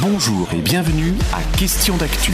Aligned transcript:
Bonjour 0.00 0.48
et 0.52 0.60
bienvenue 0.60 1.14
à 1.32 1.40
Question 1.56 1.96
d'actu. 1.96 2.32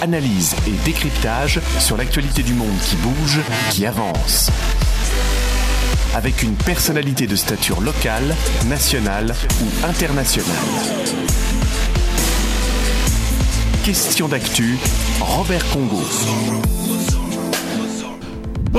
Analyse 0.00 0.56
et 0.66 0.72
décryptage 0.84 1.60
sur 1.78 1.96
l'actualité 1.96 2.42
du 2.42 2.54
monde 2.54 2.76
qui 2.82 2.96
bouge, 2.96 3.40
qui 3.70 3.84
avance. 3.84 4.50
Avec 6.14 6.42
une 6.42 6.54
personnalité 6.54 7.26
de 7.26 7.36
stature 7.36 7.80
locale, 7.80 8.34
nationale 8.68 9.34
ou 9.62 9.86
internationale. 9.86 10.48
Question 13.84 14.28
d'actu, 14.28 14.78
Robert 15.20 15.64
Congo. 15.70 16.02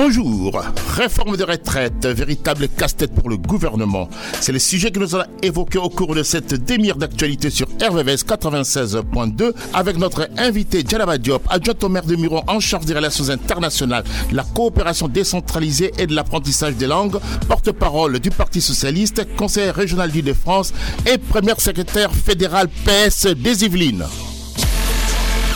Bonjour. 0.02 0.64
Réforme 0.96 1.36
de 1.36 1.44
retraite, 1.44 2.06
véritable 2.06 2.70
casse-tête 2.70 3.14
pour 3.14 3.30
le 3.30 3.36
gouvernement. 3.36 4.08
C'est 4.40 4.54
le 4.54 4.58
sujet 4.58 4.92
que 4.92 5.00
nous 5.00 5.14
allons 5.14 5.26
évoquer 5.44 5.78
au 5.78 5.90
cours 5.90 6.16
de 6.16 6.24
cette 6.24 6.54
demi-heure 6.54 6.96
d'actualité 6.96 7.50
sur 7.50 7.68
RVVS 7.68 8.24
96.2 8.26 9.52
avec 9.74 9.98
notre 9.98 10.30
invité 10.38 10.86
Djalaba 10.88 11.18
Diop, 11.18 11.46
adjoint 11.50 11.76
au 11.84 11.90
maire 11.90 12.06
de 12.06 12.16
Muron 12.16 12.44
en 12.48 12.62
charge 12.62 12.86
des 12.86 12.94
relations 12.94 13.28
internationales, 13.30 14.06
la 14.32 14.44
coopération 14.44 15.10
décentralisée 15.10 15.92
et 15.98 16.08
de 16.08 16.16
l'apprentissage 16.16 16.76
des 16.76 16.88
langues, 16.88 17.20
porte-parole 17.50 18.22
du 18.22 18.30
Parti 18.30 18.62
Socialiste, 18.62 19.28
conseiller 19.36 19.72
régional 19.72 20.12
d'Île-de-France 20.12 20.72
et 21.08 21.18
première 21.18 21.60
secrétaire 21.60 22.14
fédérale 22.14 22.70
PS 22.86 23.28
des 23.28 23.66
Yvelines. 23.66 24.06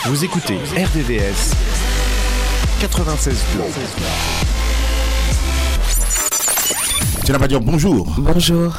Vous 0.06 0.26
écoutez 0.26 0.58
RVVS 0.76 1.73
96 2.84 3.38
Djalaba 7.26 7.48
Diop, 7.48 7.64
bonjour. 7.64 8.14
Bonjour. 8.18 8.76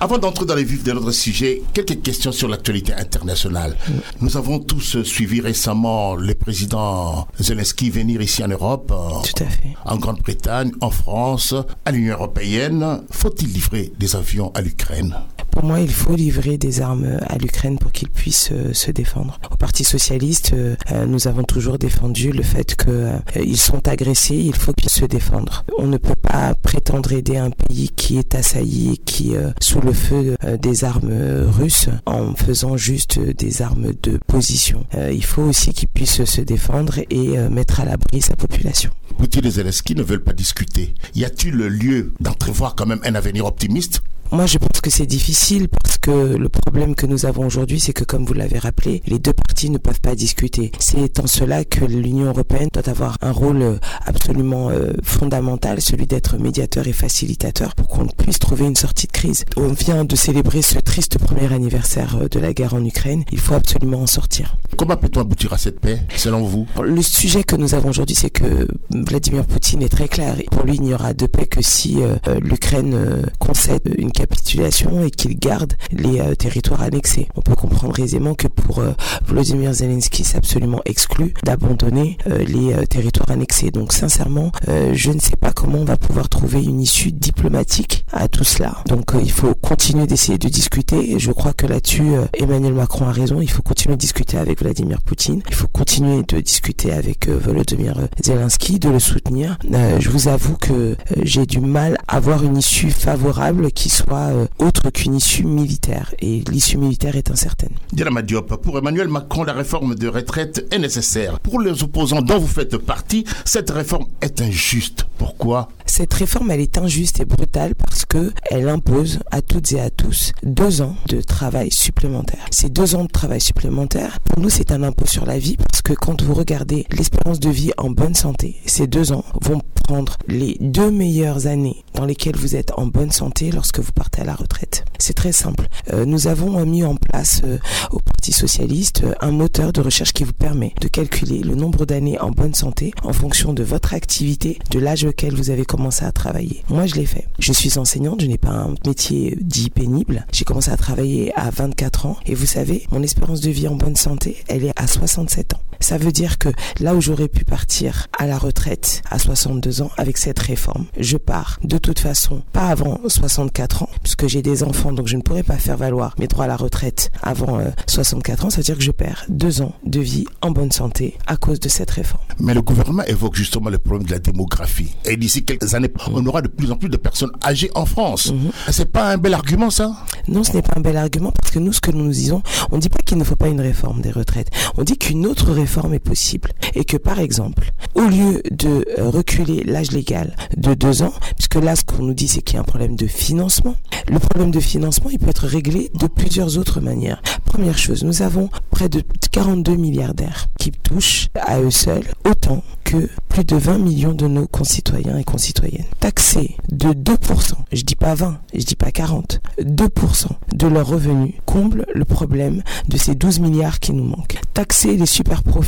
Avant 0.00 0.18
d'entrer 0.18 0.46
dans 0.46 0.54
les 0.54 0.62
vifs 0.62 0.84
de 0.84 0.92
notre 0.92 1.10
sujet, 1.10 1.60
quelques 1.74 2.00
questions 2.00 2.30
sur 2.30 2.46
l'actualité 2.46 2.92
internationale. 2.94 3.76
Nous 4.20 4.36
avons 4.36 4.60
tous 4.60 5.02
suivi 5.02 5.40
récemment 5.40 6.14
le 6.14 6.34
président 6.34 7.26
Zelensky 7.40 7.90
venir 7.90 8.22
ici 8.22 8.44
en 8.44 8.48
Europe, 8.48 8.92
Tout 9.24 9.42
à 9.42 9.46
fait. 9.48 9.74
en 9.84 9.96
Grande-Bretagne, 9.98 10.70
en 10.80 10.90
France, 10.92 11.52
à 11.84 11.90
l'Union 11.90 12.14
européenne. 12.14 13.02
Faut-il 13.10 13.52
livrer 13.52 13.90
des 13.98 14.14
avions 14.14 14.52
à 14.54 14.60
l'Ukraine? 14.60 15.16
Pour 15.50 15.64
moi, 15.64 15.80
il 15.80 15.90
faut 15.90 16.14
livrer 16.14 16.56
des 16.58 16.80
armes 16.80 17.18
à 17.26 17.36
l'Ukraine 17.36 17.78
pour 17.78 17.92
qu'il 17.92 18.08
puisse 18.08 18.50
euh, 18.52 18.72
se 18.72 18.90
défendre. 18.90 19.38
Au 19.50 19.56
Parti 19.56 19.84
socialiste, 19.84 20.52
euh, 20.54 20.76
euh, 20.92 21.06
nous 21.06 21.28
avons 21.28 21.42
toujours 21.42 21.78
défendu 21.78 22.32
le 22.32 22.42
fait 22.42 22.76
qu'ils 22.76 23.58
sont 23.58 23.86
agressés, 23.88 24.36
il 24.36 24.54
faut 24.54 24.72
qu'ils 24.72 24.90
se 24.90 25.04
défendent. 25.04 25.50
On 25.78 25.86
ne 25.86 25.96
peut 25.96 26.14
pas 26.20 26.54
prétendre 26.54 27.12
aider 27.12 27.36
un 27.36 27.50
pays 27.50 27.90
qui 27.94 28.18
est 28.18 28.34
assailli 28.34 28.98
qui 29.04 29.36
euh, 29.36 29.50
sous 29.60 29.80
le 29.80 29.92
feu 29.92 30.36
des 30.60 30.84
armes 30.84 31.12
russes 31.12 31.88
en 32.06 32.34
faisant 32.34 32.76
juste 32.76 33.18
des 33.18 33.62
armes 33.62 33.92
de 34.02 34.18
position. 34.26 34.86
Il 35.12 35.24
faut 35.24 35.42
aussi 35.42 35.72
qu'ils 35.72 35.88
puissent 35.88 36.24
se 36.24 36.40
défendre 36.40 36.98
et 37.10 37.38
mettre 37.50 37.80
à 37.80 37.84
l'abri 37.84 38.20
sa 38.20 38.36
population. 38.36 38.90
Poutine 39.18 39.46
et 39.46 39.50
Zelensky 39.50 39.94
ne 39.94 40.02
veulent 40.02 40.22
pas 40.22 40.32
discuter. 40.32 40.94
Y 41.14 41.24
a-t-il 41.24 41.54
lieu 41.54 42.12
d'entrevoir 42.20 42.74
quand 42.74 42.86
même 42.86 43.00
un 43.04 43.14
avenir 43.14 43.44
optimiste? 43.46 44.02
Moi, 44.32 44.46
je 44.46 44.58
pense 44.58 44.80
que 44.80 44.90
c'est 44.90 45.06
difficile 45.06 45.68
parce 45.68 45.98
que 45.98 46.10
le 46.10 46.48
problème 46.48 46.94
que 46.94 47.04
nous 47.04 47.26
avons 47.26 47.44
aujourd'hui, 47.46 47.80
c'est 47.80 47.92
que, 47.92 48.04
comme 48.04 48.24
vous 48.24 48.32
l'avez 48.32 48.58
rappelé, 48.58 49.02
les 49.06 49.18
deux 49.18 49.32
parties 49.32 49.70
ne 49.70 49.78
peuvent 49.78 50.00
pas 50.00 50.14
discuter. 50.14 50.70
C'est 50.78 51.18
en 51.18 51.26
cela 51.26 51.64
que 51.64 51.84
l'Union 51.84 52.26
européenne 52.26 52.68
doit 52.72 52.88
avoir 52.88 53.18
un 53.22 53.32
rôle 53.32 53.62
euh, 53.62 53.78
absolument 54.06 54.70
euh, 54.70 54.92
fondamental, 55.02 55.80
celui 55.80 56.06
d'être 56.06 56.38
médiateur 56.38 56.86
et 56.86 56.92
facilitateur 56.92 57.74
pour 57.74 57.88
qu'on 57.88 58.06
puisse 58.06 58.38
trouver 58.38 58.66
une 58.66 58.76
sortie 58.76 59.08
de 59.08 59.12
crise. 59.12 59.44
On 59.56 59.72
vient 59.72 60.04
de 60.04 60.14
célébrer 60.14 60.62
ce 60.62 60.78
triste 60.78 61.18
premier 61.18 61.52
anniversaire 61.52 62.16
euh, 62.16 62.28
de 62.28 62.38
la 62.38 62.52
guerre 62.52 62.74
en 62.74 62.84
Ukraine. 62.84 63.24
Il 63.32 63.40
faut 63.40 63.54
absolument 63.54 64.02
en 64.02 64.06
sortir. 64.06 64.56
Comment 64.76 64.96
peut-on 64.96 65.20
aboutir 65.20 65.52
à 65.52 65.58
cette 65.58 65.80
paix, 65.80 65.98
selon 66.16 66.42
vous? 66.42 66.66
Le 66.80 67.02
sujet 67.02 67.42
que 67.42 67.56
nous 67.56 67.74
avons 67.74 67.90
aujourd'hui, 67.90 68.14
c'est 68.14 68.30
que 68.30 68.68
Vladimir 68.90 69.44
Poutine 69.44 69.82
est 69.82 69.88
très 69.88 70.08
clair. 70.08 70.36
Pour 70.50 70.64
lui, 70.64 70.76
il 70.76 70.82
n'y 70.82 70.94
aura 70.94 71.14
de 71.14 71.26
paix 71.26 71.46
que 71.46 71.60
si 71.62 72.00
euh, 72.00 72.16
l'Ukraine 72.40 72.94
euh, 72.94 73.22
concède 73.38 73.82
une 73.98 74.12
capitulation 74.20 75.02
et 75.02 75.10
qu'il 75.10 75.38
garde 75.38 75.72
les 75.92 76.20
euh, 76.20 76.34
territoires 76.34 76.82
annexés. 76.82 77.28
On 77.36 77.40
peut 77.40 77.54
comprendre 77.54 77.98
aisément 77.98 78.34
que 78.34 78.48
pour 78.48 78.80
euh, 78.80 78.92
Volodymyr 79.26 79.72
Zelensky, 79.72 80.24
c'est 80.24 80.36
absolument 80.36 80.82
exclu 80.84 81.32
d'abandonner 81.42 82.18
euh, 82.26 82.44
les 82.44 82.74
euh, 82.74 82.84
territoires 82.84 83.30
annexés. 83.30 83.70
Donc 83.70 83.92
sincèrement, 83.92 84.52
je 84.92 85.10
ne 85.10 85.18
sais 85.20 85.36
pas 85.36 85.52
comment 85.52 85.78
on 85.78 85.84
va 85.84 85.96
pouvoir 85.96 86.28
trouver 86.28 86.62
une 86.62 86.80
issue 86.80 87.12
diplomatique 87.12 88.04
à 88.12 88.28
tout 88.28 88.44
cela. 88.44 88.82
Donc 88.86 89.12
il 89.20 89.30
faut 89.30 89.54
continuer 89.54 90.06
d'essayer 90.06 90.38
de 90.38 90.48
discuter. 90.48 91.18
Je 91.18 91.32
crois 91.32 91.52
que 91.52 91.66
là-dessus, 91.66 92.12
Emmanuel 92.34 92.74
Macron 92.74 93.06
a 93.06 93.12
raison. 93.12 93.40
Il 93.40 93.50
faut 93.50 93.62
continuer 93.62 93.96
de 93.96 94.00
discuter 94.00 94.36
avec 94.36 94.60
Vladimir 94.60 95.00
Poutine. 95.00 95.42
Il 95.48 95.54
faut 95.54 95.68
continuer 95.68 96.22
de 96.22 96.40
discuter 96.40 96.92
avec 96.92 97.28
Volodymyr 97.28 98.08
Zelensky, 98.22 98.78
de 98.78 98.90
le 98.90 98.98
soutenir. 98.98 99.58
Je 99.98 100.08
vous 100.10 100.28
avoue 100.28 100.56
que 100.56 100.96
j'ai 101.22 101.46
du 101.46 101.60
mal 101.60 101.98
à 102.08 102.20
voir 102.20 102.44
une 102.44 102.56
issue 102.56 102.90
favorable 102.90 103.70
qui 103.72 103.88
soit 103.88 104.09
euh, 104.18 104.46
autre 104.58 104.90
qu'une 104.90 105.14
issue 105.14 105.44
militaire. 105.44 106.14
Et 106.18 106.42
l'issue 106.50 106.78
militaire 106.78 107.16
est 107.16 107.30
incertaine. 107.30 107.72
Diop, 107.92 108.56
pour 108.62 108.78
Emmanuel 108.78 109.08
Macron, 109.08 109.44
la 109.44 109.52
réforme 109.52 109.94
de 109.94 110.08
retraite 110.08 110.66
est 110.70 110.78
nécessaire. 110.78 111.38
Pour 111.40 111.60
les 111.60 111.82
opposants 111.82 112.22
dont 112.22 112.38
vous 112.38 112.46
faites 112.46 112.76
partie, 112.76 113.24
cette 113.44 113.70
réforme 113.70 114.06
est 114.20 114.40
injuste. 114.40 115.06
Pourquoi 115.20 115.68
Cette 115.84 116.14
réforme, 116.14 116.50
elle 116.50 116.60
est 116.60 116.78
injuste 116.78 117.20
et 117.20 117.26
brutale 117.26 117.74
parce 117.74 118.06
que 118.06 118.32
elle 118.50 118.70
impose 118.70 119.18
à 119.30 119.42
toutes 119.42 119.70
et 119.72 119.80
à 119.80 119.90
tous 119.90 120.32
deux 120.42 120.80
ans 120.80 120.96
de 121.10 121.20
travail 121.20 121.70
supplémentaire. 121.70 122.46
Ces 122.50 122.70
deux 122.70 122.94
ans 122.94 123.04
de 123.04 123.10
travail 123.10 123.42
supplémentaire, 123.42 124.18
pour 124.20 124.40
nous, 124.40 124.48
c'est 124.48 124.72
un 124.72 124.82
impôt 124.82 125.04
sur 125.04 125.26
la 125.26 125.38
vie 125.38 125.58
parce 125.58 125.82
que 125.82 125.92
quand 125.92 126.22
vous 126.22 126.32
regardez 126.32 126.86
l'espérance 126.90 127.38
de 127.38 127.50
vie 127.50 127.72
en 127.76 127.90
bonne 127.90 128.14
santé, 128.14 128.56
ces 128.64 128.86
deux 128.86 129.12
ans 129.12 129.26
vont 129.42 129.60
prendre 129.90 130.16
les 130.26 130.56
deux 130.60 130.90
meilleures 130.90 131.48
années 131.48 131.84
dans 131.94 132.06
lesquelles 132.06 132.36
vous 132.36 132.56
êtes 132.56 132.72
en 132.78 132.86
bonne 132.86 133.10
santé 133.10 133.50
lorsque 133.50 133.80
vous 133.80 133.92
partez 133.92 134.22
à 134.22 134.24
la 134.24 134.34
retraite. 134.34 134.84
C'est 134.98 135.14
très 135.14 135.32
simple. 135.32 135.66
Euh, 135.92 136.04
nous 136.04 136.28
avons 136.28 136.58
euh, 136.60 136.64
mis 136.64 136.84
en 136.84 136.94
place 136.94 137.40
euh, 137.44 137.58
au 137.90 137.98
Parti 137.98 138.32
socialiste 138.32 139.02
un 139.20 139.32
moteur 139.32 139.72
de 139.72 139.80
recherche 139.80 140.12
qui 140.12 140.24
vous 140.24 140.32
permet 140.32 140.74
de 140.80 140.88
calculer 140.88 141.40
le 141.40 141.56
nombre 141.56 141.86
d'années 141.86 142.20
en 142.20 142.30
bonne 142.30 142.54
santé 142.54 142.92
en 143.02 143.12
fonction 143.12 143.52
de 143.52 143.62
votre 143.62 143.92
activité, 143.94 144.58
de 144.70 144.78
l'âge 144.78 145.04
vous 145.32 145.50
avez 145.50 145.64
commencé 145.64 146.04
à 146.04 146.12
travailler. 146.12 146.62
Moi, 146.68 146.86
je 146.86 146.94
l'ai 146.94 147.06
fait. 147.06 147.26
Je 147.38 147.52
suis 147.52 147.78
enseignante, 147.78 148.20
je 148.20 148.26
n'ai 148.26 148.38
pas 148.38 148.50
un 148.50 148.74
métier 148.86 149.36
dit 149.40 149.70
pénible. 149.70 150.26
J'ai 150.32 150.44
commencé 150.44 150.70
à 150.70 150.76
travailler 150.76 151.32
à 151.36 151.50
24 151.50 152.06
ans 152.06 152.16
et 152.26 152.34
vous 152.34 152.46
savez, 152.46 152.86
mon 152.90 153.02
espérance 153.02 153.40
de 153.40 153.50
vie 153.50 153.68
en 153.68 153.74
bonne 153.74 153.96
santé, 153.96 154.42
elle 154.48 154.64
est 154.64 154.72
à 154.76 154.86
67 154.86 155.54
ans. 155.54 155.60
Ça 155.80 155.98
veut 155.98 156.12
dire 156.12 156.38
que 156.38 156.48
là 156.78 156.94
où 156.94 157.00
j'aurais 157.00 157.28
pu 157.28 157.44
partir 157.44 158.06
à 158.18 158.26
la 158.26 158.38
retraite 158.38 159.02
à 159.10 159.18
62 159.18 159.82
ans 159.82 159.90
avec 159.96 160.18
cette 160.18 160.38
réforme, 160.38 160.86
je 160.98 161.16
pars 161.16 161.58
de 161.64 161.78
toute 161.78 161.98
façon 161.98 162.42
pas 162.52 162.68
avant 162.68 163.00
64 163.06 163.82
ans 163.82 163.90
puisque 164.02 164.26
j'ai 164.28 164.42
des 164.42 164.62
enfants 164.62 164.92
donc 164.92 165.08
je 165.08 165.16
ne 165.16 165.22
pourrais 165.22 165.42
pas 165.42 165.56
faire 165.56 165.76
valoir 165.76 166.14
mes 166.18 166.26
droits 166.26 166.44
à 166.44 166.48
la 166.48 166.56
retraite 166.56 167.10
avant 167.22 167.58
euh, 167.58 167.70
64 167.86 168.44
ans. 168.44 168.50
Ça 168.50 168.58
veut 168.58 168.62
dire 168.62 168.76
que 168.76 168.82
je 168.82 168.90
perds 168.90 169.24
deux 169.28 169.62
ans 169.62 169.74
de 169.84 170.00
vie 170.00 170.26
en 170.42 170.50
bonne 170.50 170.72
santé 170.72 171.16
à 171.26 171.36
cause 171.36 171.60
de 171.60 171.68
cette 171.68 171.90
réforme. 171.90 172.22
Mais 172.38 172.54
le 172.54 172.62
gouvernement 172.62 173.02
évoque 173.04 173.34
justement 173.34 173.70
le 173.70 173.78
problème 173.78 174.06
de 174.06 174.12
la 174.12 174.18
démographie. 174.18 174.94
Et 175.04 175.16
d'ici 175.16 175.44
quelques 175.44 175.74
années, 175.74 175.90
on 176.12 176.24
aura 176.26 176.42
de 176.42 176.48
plus 176.48 176.70
en 176.70 176.76
plus 176.76 176.88
de 176.88 176.96
personnes 176.96 177.32
âgées 177.44 177.70
en 177.74 177.86
France. 177.86 178.32
C'est 178.70 178.90
pas 178.90 179.10
un 179.10 179.18
bel 179.18 179.34
argument, 179.34 179.70
ça? 179.70 179.92
Non, 180.28 180.44
ce 180.44 180.52
n'est 180.52 180.62
pas 180.62 180.74
un 180.76 180.80
bel 180.80 180.96
argument 180.96 181.32
parce 181.32 181.50
que 181.52 181.58
nous, 181.58 181.72
ce 181.72 181.80
que 181.80 181.90
nous 181.90 182.04
nous 182.04 182.10
disons, 182.12 182.42
on 182.70 182.76
ne 182.76 182.80
dit 182.80 182.88
pas 182.88 183.00
qu'il 183.04 183.18
ne 183.18 183.24
faut 183.24 183.36
pas 183.36 183.48
une 183.48 183.60
réforme 183.60 184.00
des 184.00 184.10
retraites. 184.10 184.50
On 184.76 184.82
dit 184.82 184.96
qu'une 184.96 185.26
autre 185.26 185.50
réforme 185.50 185.69
est 185.92 185.98
possible 185.98 186.50
et 186.74 186.84
que, 186.84 186.96
par 186.96 187.20
exemple, 187.20 187.70
au 187.94 188.02
lieu 188.02 188.42
de 188.50 188.84
euh, 188.98 189.10
reculer 189.10 189.62
l'âge 189.64 189.92
légal 189.92 190.34
de 190.56 190.74
deux 190.74 191.02
ans, 191.02 191.12
puisque 191.36 191.56
là, 191.56 191.76
ce 191.76 191.84
qu'on 191.84 192.02
nous 192.02 192.14
dit, 192.14 192.28
c'est 192.28 192.42
qu'il 192.42 192.54
y 192.54 192.58
a 192.58 192.60
un 192.60 192.64
problème 192.64 192.96
de 192.96 193.06
financement. 193.06 193.76
Le 194.08 194.18
problème 194.18 194.50
de 194.50 194.60
financement, 194.60 195.10
il 195.10 195.18
peut 195.18 195.30
être 195.30 195.46
réglé 195.46 195.90
de 195.94 196.06
plusieurs 196.06 196.58
autres 196.58 196.80
manières. 196.80 197.22
Première 197.44 197.78
chose, 197.78 198.04
nous 198.04 198.22
avons 198.22 198.50
près 198.70 198.88
de 198.88 199.02
42 199.30 199.76
milliardaires 199.76 200.46
qui 200.58 200.70
touchent 200.70 201.28
à 201.34 201.60
eux 201.60 201.70
seuls 201.70 202.04
autant 202.28 202.62
que 202.84 203.08
plus 203.28 203.44
de 203.44 203.56
20 203.56 203.78
millions 203.78 204.14
de 204.14 204.26
nos 204.26 204.46
concitoyens 204.46 205.16
et 205.16 205.24
concitoyennes. 205.24 205.84
Taxés 206.00 206.56
de 206.70 206.88
2%, 206.88 207.52
je 207.72 207.82
dis 207.82 207.94
pas 207.94 208.14
20, 208.14 208.38
je 208.54 208.64
dis 208.64 208.74
pas 208.74 208.90
40, 208.90 209.40
2% 209.60 210.26
de 210.52 210.66
leurs 210.66 210.86
revenus 210.86 211.34
comble 211.46 211.86
le 211.94 212.04
problème 212.04 212.62
de 212.88 212.96
ces 212.96 213.14
12 213.14 213.40
milliards 213.40 213.78
qui 213.78 213.92
nous 213.92 214.04
manquent. 214.04 214.40
Taxer 214.54 214.96
les 214.96 215.06
super 215.06 215.42
profits 215.42 215.59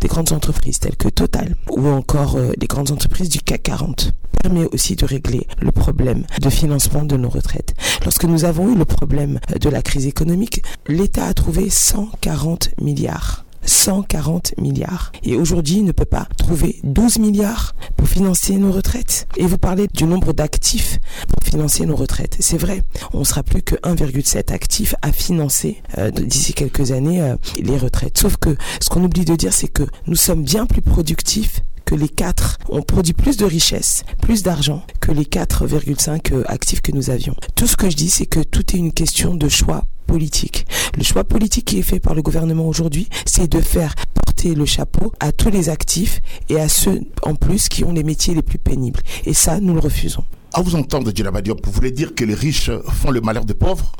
des 0.00 0.08
grandes 0.08 0.32
entreprises 0.32 0.78
telles 0.78 0.96
que 0.96 1.08
Total 1.08 1.54
ou 1.70 1.86
encore 1.88 2.36
euh, 2.36 2.52
des 2.58 2.66
grandes 2.66 2.90
entreprises 2.90 3.28
du 3.28 3.40
CAC 3.40 3.62
40 3.64 4.12
permet 4.42 4.66
aussi 4.66 4.94
de 4.94 5.04
régler 5.04 5.46
le 5.60 5.72
problème 5.72 6.24
de 6.40 6.50
financement 6.50 7.04
de 7.04 7.16
nos 7.16 7.28
retraites. 7.28 7.74
Lorsque 8.04 8.24
nous 8.24 8.44
avons 8.44 8.72
eu 8.72 8.76
le 8.76 8.84
problème 8.84 9.40
de 9.60 9.68
la 9.68 9.82
crise 9.82 10.06
économique, 10.06 10.62
l'État 10.86 11.26
a 11.26 11.34
trouvé 11.34 11.70
140 11.70 12.70
milliards 12.80 13.44
140 13.68 14.54
milliards. 14.58 15.12
Et 15.22 15.36
aujourd'hui, 15.36 15.76
il 15.76 15.84
ne 15.84 15.92
peut 15.92 16.04
pas 16.04 16.26
trouver 16.36 16.80
12 16.84 17.18
milliards 17.18 17.74
pour 17.96 18.08
financer 18.08 18.56
nos 18.56 18.72
retraites. 18.72 19.28
Et 19.36 19.46
vous 19.46 19.58
parlez 19.58 19.86
du 19.92 20.04
nombre 20.04 20.32
d'actifs 20.32 20.98
pour 21.28 21.42
financer 21.48 21.86
nos 21.86 21.96
retraites. 21.96 22.36
C'est 22.40 22.58
vrai, 22.58 22.82
on 23.12 23.20
ne 23.20 23.24
sera 23.24 23.42
plus 23.42 23.62
que 23.62 23.76
1,7 23.76 24.52
actifs 24.52 24.94
à 25.02 25.12
financer 25.12 25.82
euh, 25.98 26.10
d'ici 26.10 26.54
quelques 26.54 26.92
années 26.92 27.22
euh, 27.22 27.36
les 27.60 27.76
retraites. 27.76 28.18
Sauf 28.18 28.36
que 28.36 28.56
ce 28.80 28.88
qu'on 28.88 29.04
oublie 29.04 29.24
de 29.24 29.36
dire, 29.36 29.52
c'est 29.52 29.68
que 29.68 29.84
nous 30.06 30.16
sommes 30.16 30.42
bien 30.42 30.66
plus 30.66 30.82
productifs 30.82 31.60
que 31.88 31.94
les 31.94 32.10
quatre, 32.10 32.58
ont 32.68 32.82
produit 32.82 33.14
plus 33.14 33.38
de 33.38 33.46
richesses, 33.46 34.04
plus 34.20 34.42
d'argent 34.42 34.82
que 35.00 35.10
les 35.10 35.24
4,5 35.24 36.34
euh, 36.34 36.42
actifs 36.46 36.82
que 36.82 36.92
nous 36.92 37.08
avions. 37.08 37.34
Tout 37.54 37.66
ce 37.66 37.78
que 37.78 37.88
je 37.88 37.96
dis, 37.96 38.10
c'est 38.10 38.26
que 38.26 38.40
tout 38.40 38.76
est 38.76 38.78
une 38.78 38.92
question 38.92 39.34
de 39.34 39.48
choix 39.48 39.84
politique. 40.06 40.66
Le 40.98 41.02
choix 41.02 41.24
politique 41.24 41.64
qui 41.64 41.78
est 41.78 41.82
fait 41.82 41.98
par 41.98 42.14
le 42.14 42.20
gouvernement 42.20 42.68
aujourd'hui, 42.68 43.08
c'est 43.24 43.50
de 43.50 43.60
faire 43.62 43.94
porter 44.12 44.54
le 44.54 44.66
chapeau 44.66 45.14
à 45.18 45.32
tous 45.32 45.48
les 45.48 45.70
actifs 45.70 46.20
et 46.50 46.60
à 46.60 46.68
ceux 46.68 47.00
en 47.22 47.34
plus 47.34 47.70
qui 47.70 47.84
ont 47.84 47.92
les 47.94 48.02
métiers 48.04 48.34
les 48.34 48.42
plus 48.42 48.58
pénibles. 48.58 49.00
Et 49.24 49.32
ça, 49.32 49.58
nous 49.58 49.72
le 49.72 49.80
refusons. 49.80 50.24
À 50.52 50.60
vous 50.60 50.74
entendre, 50.74 51.10
Djilaba 51.14 51.40
Diop, 51.40 51.64
vous 51.64 51.72
voulez 51.72 51.90
dire 51.90 52.14
que 52.14 52.24
les 52.26 52.34
riches 52.34 52.70
font 53.00 53.10
le 53.10 53.22
malheur 53.22 53.46
des 53.46 53.54
pauvres? 53.54 53.92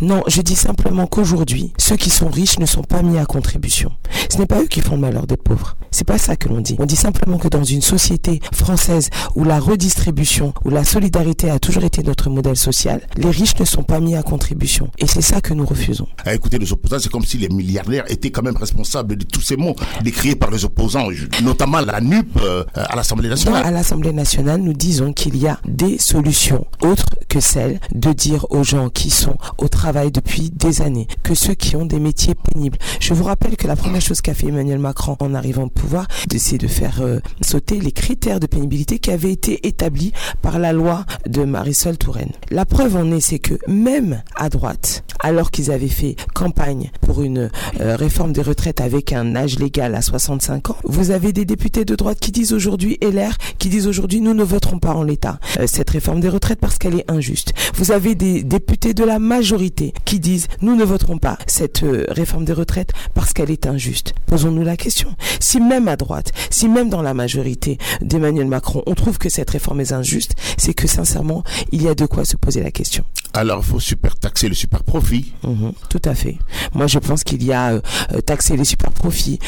Non, 0.00 0.22
je 0.26 0.42
dis 0.42 0.56
simplement 0.56 1.06
qu'aujourd'hui, 1.06 1.72
ceux 1.78 1.96
qui 1.96 2.10
sont 2.10 2.28
riches 2.28 2.58
ne 2.58 2.66
sont 2.66 2.82
pas 2.82 3.02
mis 3.02 3.18
à 3.18 3.26
contribution. 3.26 3.92
Ce 4.30 4.38
n'est 4.38 4.46
pas 4.46 4.60
eux 4.60 4.66
qui 4.66 4.80
font 4.80 4.96
le 4.96 5.00
malheur 5.00 5.26
des 5.26 5.36
pauvres. 5.36 5.76
C'est 5.90 6.06
pas 6.06 6.18
ça 6.18 6.36
que 6.36 6.48
l'on 6.48 6.60
dit. 6.60 6.76
On 6.78 6.84
dit 6.86 6.96
simplement 6.96 7.38
que 7.38 7.48
dans 7.48 7.64
une 7.64 7.80
société 7.82 8.40
française 8.52 9.08
où 9.34 9.44
la 9.44 9.58
redistribution, 9.58 10.52
où 10.64 10.70
la 10.70 10.84
solidarité 10.84 11.50
a 11.50 11.58
toujours 11.58 11.84
été 11.84 12.02
notre 12.02 12.28
modèle 12.28 12.56
social, 12.56 13.00
les 13.16 13.30
riches 13.30 13.58
ne 13.58 13.64
sont 13.64 13.82
pas 13.82 14.00
mis 14.00 14.14
à 14.14 14.22
contribution. 14.22 14.88
Et 14.98 15.06
c'est 15.06 15.22
ça 15.22 15.40
que 15.40 15.54
nous 15.54 15.64
refusons. 15.64 16.06
À 16.24 16.34
écouter 16.34 16.58
les 16.58 16.72
opposants, 16.72 16.98
c'est 17.00 17.10
comme 17.10 17.24
si 17.24 17.38
les 17.38 17.48
milliardaires 17.48 18.04
étaient 18.08 18.30
quand 18.30 18.42
même 18.42 18.56
responsables 18.56 19.16
de 19.16 19.24
tous 19.24 19.40
ces 19.40 19.56
mots 19.56 19.76
décriés 20.02 20.36
par 20.36 20.50
les 20.50 20.64
opposants, 20.64 21.08
notamment 21.42 21.80
la 21.80 22.00
NUP 22.00 22.28
euh, 22.42 22.64
à 22.74 22.96
l'Assemblée 22.96 23.28
nationale. 23.28 23.64
à 23.64 23.70
l'Assemblée 23.70 24.12
nationale, 24.12 24.60
nous 24.60 24.72
disons 24.74 25.12
qu'il 25.12 25.36
y 25.36 25.46
a 25.46 25.58
des 25.66 25.98
solutions 25.98 26.66
autres 26.82 27.06
que 27.28 27.40
celles 27.40 27.80
de 27.94 28.12
dire 28.12 28.46
aux 28.50 28.64
gens 28.64 28.88
qui 28.88 29.10
sont 29.10 29.36
au 29.58 29.65
travail 29.68 30.10
depuis 30.10 30.50
des 30.50 30.82
années, 30.82 31.06
que 31.22 31.34
ceux 31.34 31.54
qui 31.54 31.76
ont 31.76 31.86
des 31.86 32.00
métiers 32.00 32.34
pénibles. 32.34 32.78
Je 33.00 33.14
vous 33.14 33.24
rappelle 33.24 33.56
que 33.56 33.66
la 33.66 33.76
première 33.76 34.00
chose 34.00 34.20
qu'a 34.20 34.34
fait 34.34 34.48
Emmanuel 34.48 34.78
Macron 34.78 35.16
en 35.20 35.34
arrivant 35.34 35.64
au 35.64 35.68
pouvoir, 35.68 36.06
c'est 36.38 36.58
de 36.58 36.68
faire 36.68 37.00
euh, 37.00 37.18
sauter 37.40 37.80
les 37.80 37.92
critères 37.92 38.40
de 38.40 38.46
pénibilité 38.46 38.98
qui 38.98 39.10
avaient 39.10 39.32
été 39.32 39.66
établis 39.66 40.12
par 40.42 40.58
la 40.58 40.72
loi 40.72 41.04
de 41.26 41.44
Marisol 41.44 41.96
Touraine. 41.96 42.32
La 42.50 42.64
preuve 42.64 42.96
en 42.96 43.10
est, 43.10 43.20
c'est 43.20 43.38
que 43.38 43.54
même 43.66 44.22
à 44.36 44.48
droite, 44.48 45.04
alors 45.20 45.50
qu'ils 45.50 45.70
avaient 45.70 45.88
fait 45.88 46.16
campagne 46.34 46.90
pour 47.00 47.22
une 47.22 47.50
euh, 47.80 47.96
réforme 47.96 48.32
des 48.32 48.42
retraites 48.42 48.80
avec 48.80 49.12
un 49.12 49.34
âge 49.34 49.58
légal 49.58 49.94
à 49.94 50.02
65 50.02 50.70
ans, 50.70 50.76
vous 50.84 51.10
avez 51.10 51.32
des 51.32 51.44
députés 51.44 51.84
de 51.84 51.94
droite 51.94 52.20
qui 52.20 52.32
disent 52.32 52.52
aujourd'hui, 52.52 52.98
LR, 53.02 53.36
qui 53.58 53.68
disent 53.68 53.86
aujourd'hui, 53.86 54.20
nous 54.20 54.34
ne 54.34 54.44
voterons 54.44 54.78
pas 54.78 54.94
en 54.94 55.02
l'état 55.02 55.40
euh, 55.58 55.66
cette 55.66 55.90
réforme 55.90 56.20
des 56.20 56.28
retraites 56.28 56.60
parce 56.60 56.78
qu'elle 56.78 56.98
est 56.98 57.10
injuste. 57.10 57.54
Vous 57.74 57.92
avez 57.92 58.14
des 58.14 58.42
députés 58.42 58.94
de 58.94 59.04
la 59.04 59.18
majorité 59.18 59.55
qui 60.04 60.20
disent 60.20 60.48
nous 60.60 60.76
ne 60.76 60.84
voterons 60.84 61.18
pas 61.18 61.38
cette 61.46 61.82
euh, 61.82 62.04
réforme 62.08 62.44
des 62.44 62.52
retraites 62.52 62.92
parce 63.14 63.32
qu'elle 63.32 63.50
est 63.50 63.66
injuste. 63.66 64.14
Posons-nous 64.26 64.62
la 64.62 64.76
question. 64.76 65.14
Si 65.40 65.60
même 65.60 65.88
à 65.88 65.96
droite, 65.96 66.32
si 66.50 66.68
même 66.68 66.90
dans 66.90 67.02
la 67.02 67.14
majorité 67.14 67.78
d'Emmanuel 68.02 68.46
Macron, 68.46 68.82
on 68.86 68.94
trouve 68.94 69.18
que 69.18 69.28
cette 69.28 69.50
réforme 69.50 69.80
est 69.80 69.92
injuste, 69.92 70.34
c'est 70.58 70.74
que 70.74 70.86
sincèrement, 70.86 71.42
il 71.72 71.82
y 71.82 71.88
a 71.88 71.94
de 71.94 72.06
quoi 72.06 72.24
se 72.24 72.36
poser 72.36 72.62
la 72.62 72.70
question. 72.70 73.04
Alors, 73.36 73.58
il 73.58 73.66
faut 73.66 73.80
super 73.80 74.16
taxer 74.16 74.48
le 74.48 74.54
super 74.54 74.82
profit. 74.82 75.34
Mhm, 75.44 75.72
tout 75.90 76.00
à 76.06 76.14
fait. 76.14 76.38
Moi, 76.72 76.86
je 76.86 76.98
pense 76.98 77.22
qu'il 77.22 77.44
y 77.44 77.52
a 77.52 77.72
euh, 77.72 77.80
euh, 78.14 78.22
taxer 78.22 78.56
les 78.56 78.64
super 78.64 78.92
profits, 78.92 79.38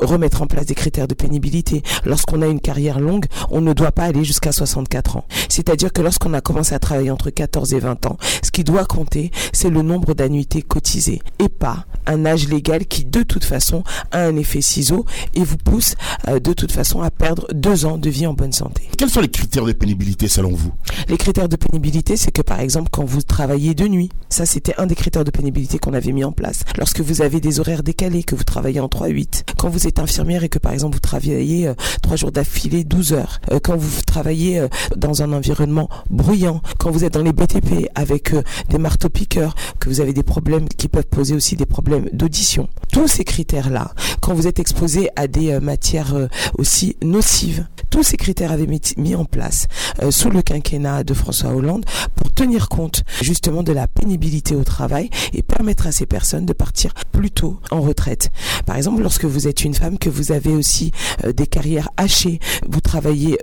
remettre 0.00 0.42
en 0.42 0.46
place 0.46 0.66
des 0.66 0.74
critères 0.74 1.06
de 1.06 1.14
pénibilité. 1.14 1.84
Lorsqu'on 2.04 2.42
a 2.42 2.48
une 2.48 2.58
carrière 2.58 2.98
longue, 2.98 3.26
on 3.50 3.60
ne 3.60 3.72
doit 3.72 3.92
pas 3.92 4.04
aller 4.04 4.24
jusqu'à 4.24 4.50
64 4.50 5.16
ans. 5.18 5.24
C'est-à-dire 5.48 5.92
que 5.92 6.02
lorsqu'on 6.02 6.34
a 6.34 6.40
commencé 6.40 6.74
à 6.74 6.80
travailler 6.80 7.12
entre 7.12 7.30
14 7.30 7.74
et 7.74 7.78
20 7.78 8.06
ans, 8.06 8.16
ce 8.42 8.50
qui 8.50 8.64
doit 8.64 8.84
compter, 8.84 9.30
c'est 9.52 9.70
le 9.70 9.82
nombre 9.82 10.14
d'annuités 10.14 10.62
cotisées 10.62 11.22
et 11.38 11.48
pas 11.48 11.86
un 12.08 12.24
âge 12.26 12.48
légal 12.48 12.86
qui 12.86 13.04
de 13.04 13.22
toute 13.22 13.44
façon 13.44 13.84
a 14.10 14.20
un 14.20 14.36
effet 14.36 14.62
ciseau 14.62 15.04
et 15.34 15.44
vous 15.44 15.58
pousse 15.58 15.94
euh, 16.26 16.40
de 16.40 16.52
toute 16.52 16.72
façon 16.72 17.02
à 17.02 17.10
perdre 17.10 17.46
deux 17.52 17.84
ans 17.84 17.98
de 17.98 18.10
vie 18.10 18.26
en 18.26 18.32
bonne 18.32 18.52
santé. 18.52 18.88
Quels 18.96 19.10
sont 19.10 19.20
les 19.20 19.28
critères 19.28 19.64
de 19.64 19.72
pénibilité 19.72 20.28
selon 20.28 20.52
vous? 20.52 20.72
Les 21.08 21.18
critères 21.18 21.48
de 21.48 21.56
pénibilité, 21.56 22.16
c'est 22.16 22.30
que 22.30 22.42
par 22.42 22.60
exemple 22.60 22.88
quand 22.90 23.04
vous 23.04 23.22
travaillez 23.28 23.74
de 23.74 23.86
nuit, 23.86 24.10
ça 24.28 24.46
c'était 24.46 24.74
un 24.78 24.86
des 24.86 24.96
critères 24.96 25.24
de 25.24 25.30
pénibilité 25.30 25.78
qu'on 25.78 25.94
avait 25.94 26.12
mis 26.12 26.24
en 26.24 26.32
place. 26.32 26.64
Lorsque 26.76 27.00
vous 27.00 27.22
avez 27.22 27.40
des 27.40 27.60
horaires 27.60 27.82
décalés, 27.82 28.24
que 28.24 28.34
vous 28.34 28.44
travaillez 28.44 28.80
en 28.80 28.88
3-8, 28.88 29.44
quand 29.56 29.68
vous 29.68 29.86
êtes 29.86 30.00
infirmière 30.00 30.42
et 30.42 30.48
que 30.48 30.58
par 30.58 30.72
exemple 30.72 30.94
vous 30.94 31.00
travaillez 31.00 31.68
euh, 31.68 31.74
trois 32.02 32.16
jours 32.16 32.32
d'affilée 32.32 32.84
12 32.84 33.12
heures, 33.12 33.40
euh, 33.52 33.60
quand 33.62 33.76
vous 33.76 34.02
travaillez 34.02 34.66
dans 34.96 35.22
un 35.22 35.32
environnement 35.32 35.88
bruyant, 36.10 36.60
quand 36.78 36.90
vous 36.90 37.04
êtes 37.04 37.14
dans 37.14 37.22
les 37.22 37.32
BTP 37.32 37.88
avec 37.94 38.34
des 38.68 38.78
marteaux 38.78 39.08
piqueurs, 39.08 39.54
que 39.78 39.88
vous 39.88 40.00
avez 40.00 40.12
des 40.12 40.22
problèmes 40.22 40.68
qui 40.68 40.88
peuvent 40.88 41.06
poser 41.06 41.34
aussi 41.34 41.56
des 41.56 41.66
problèmes 41.66 42.08
d'audition. 42.12 42.68
Tous 42.92 43.08
ces 43.08 43.24
critères-là, 43.24 43.92
quand 44.20 44.34
vous 44.34 44.46
êtes 44.46 44.58
exposé 44.58 45.10
à 45.16 45.26
des 45.26 45.52
euh, 45.52 45.60
matières 45.60 46.14
euh, 46.14 46.28
aussi 46.56 46.96
nocives, 47.02 47.66
tous 47.90 48.02
ces 48.02 48.16
critères 48.16 48.52
avaient 48.52 48.66
mis, 48.66 48.80
mis 48.96 49.14
en 49.14 49.24
place 49.24 49.66
euh, 50.02 50.10
sous 50.10 50.30
le 50.30 50.42
quinquennat 50.42 51.04
de 51.04 51.14
François 51.14 51.50
Hollande 51.50 51.84
pour 52.14 52.32
tenir 52.32 52.68
compte 52.68 53.02
justement 53.20 53.62
de 53.62 53.72
la 53.72 53.86
pénibilité 53.86 54.54
au 54.54 54.64
travail 54.64 55.10
et 55.32 55.42
permettre 55.42 55.86
à 55.86 55.92
ces 55.92 56.06
personnes 56.06 56.46
de 56.46 56.52
partir 56.52 56.94
plus 57.12 57.30
tôt 57.30 57.58
en 57.70 57.80
retraite. 57.80 58.30
Par 58.66 58.76
exemple, 58.76 59.02
lorsque 59.02 59.24
vous 59.24 59.48
êtes 59.48 59.64
une 59.64 59.74
femme, 59.74 59.98
que 59.98 60.10
vous 60.10 60.32
avez 60.32 60.52
aussi 60.52 60.92
des 61.34 61.46
carrières 61.46 61.88
hachées, 61.96 62.38
vous 62.68 62.80
travaillez 62.80 63.38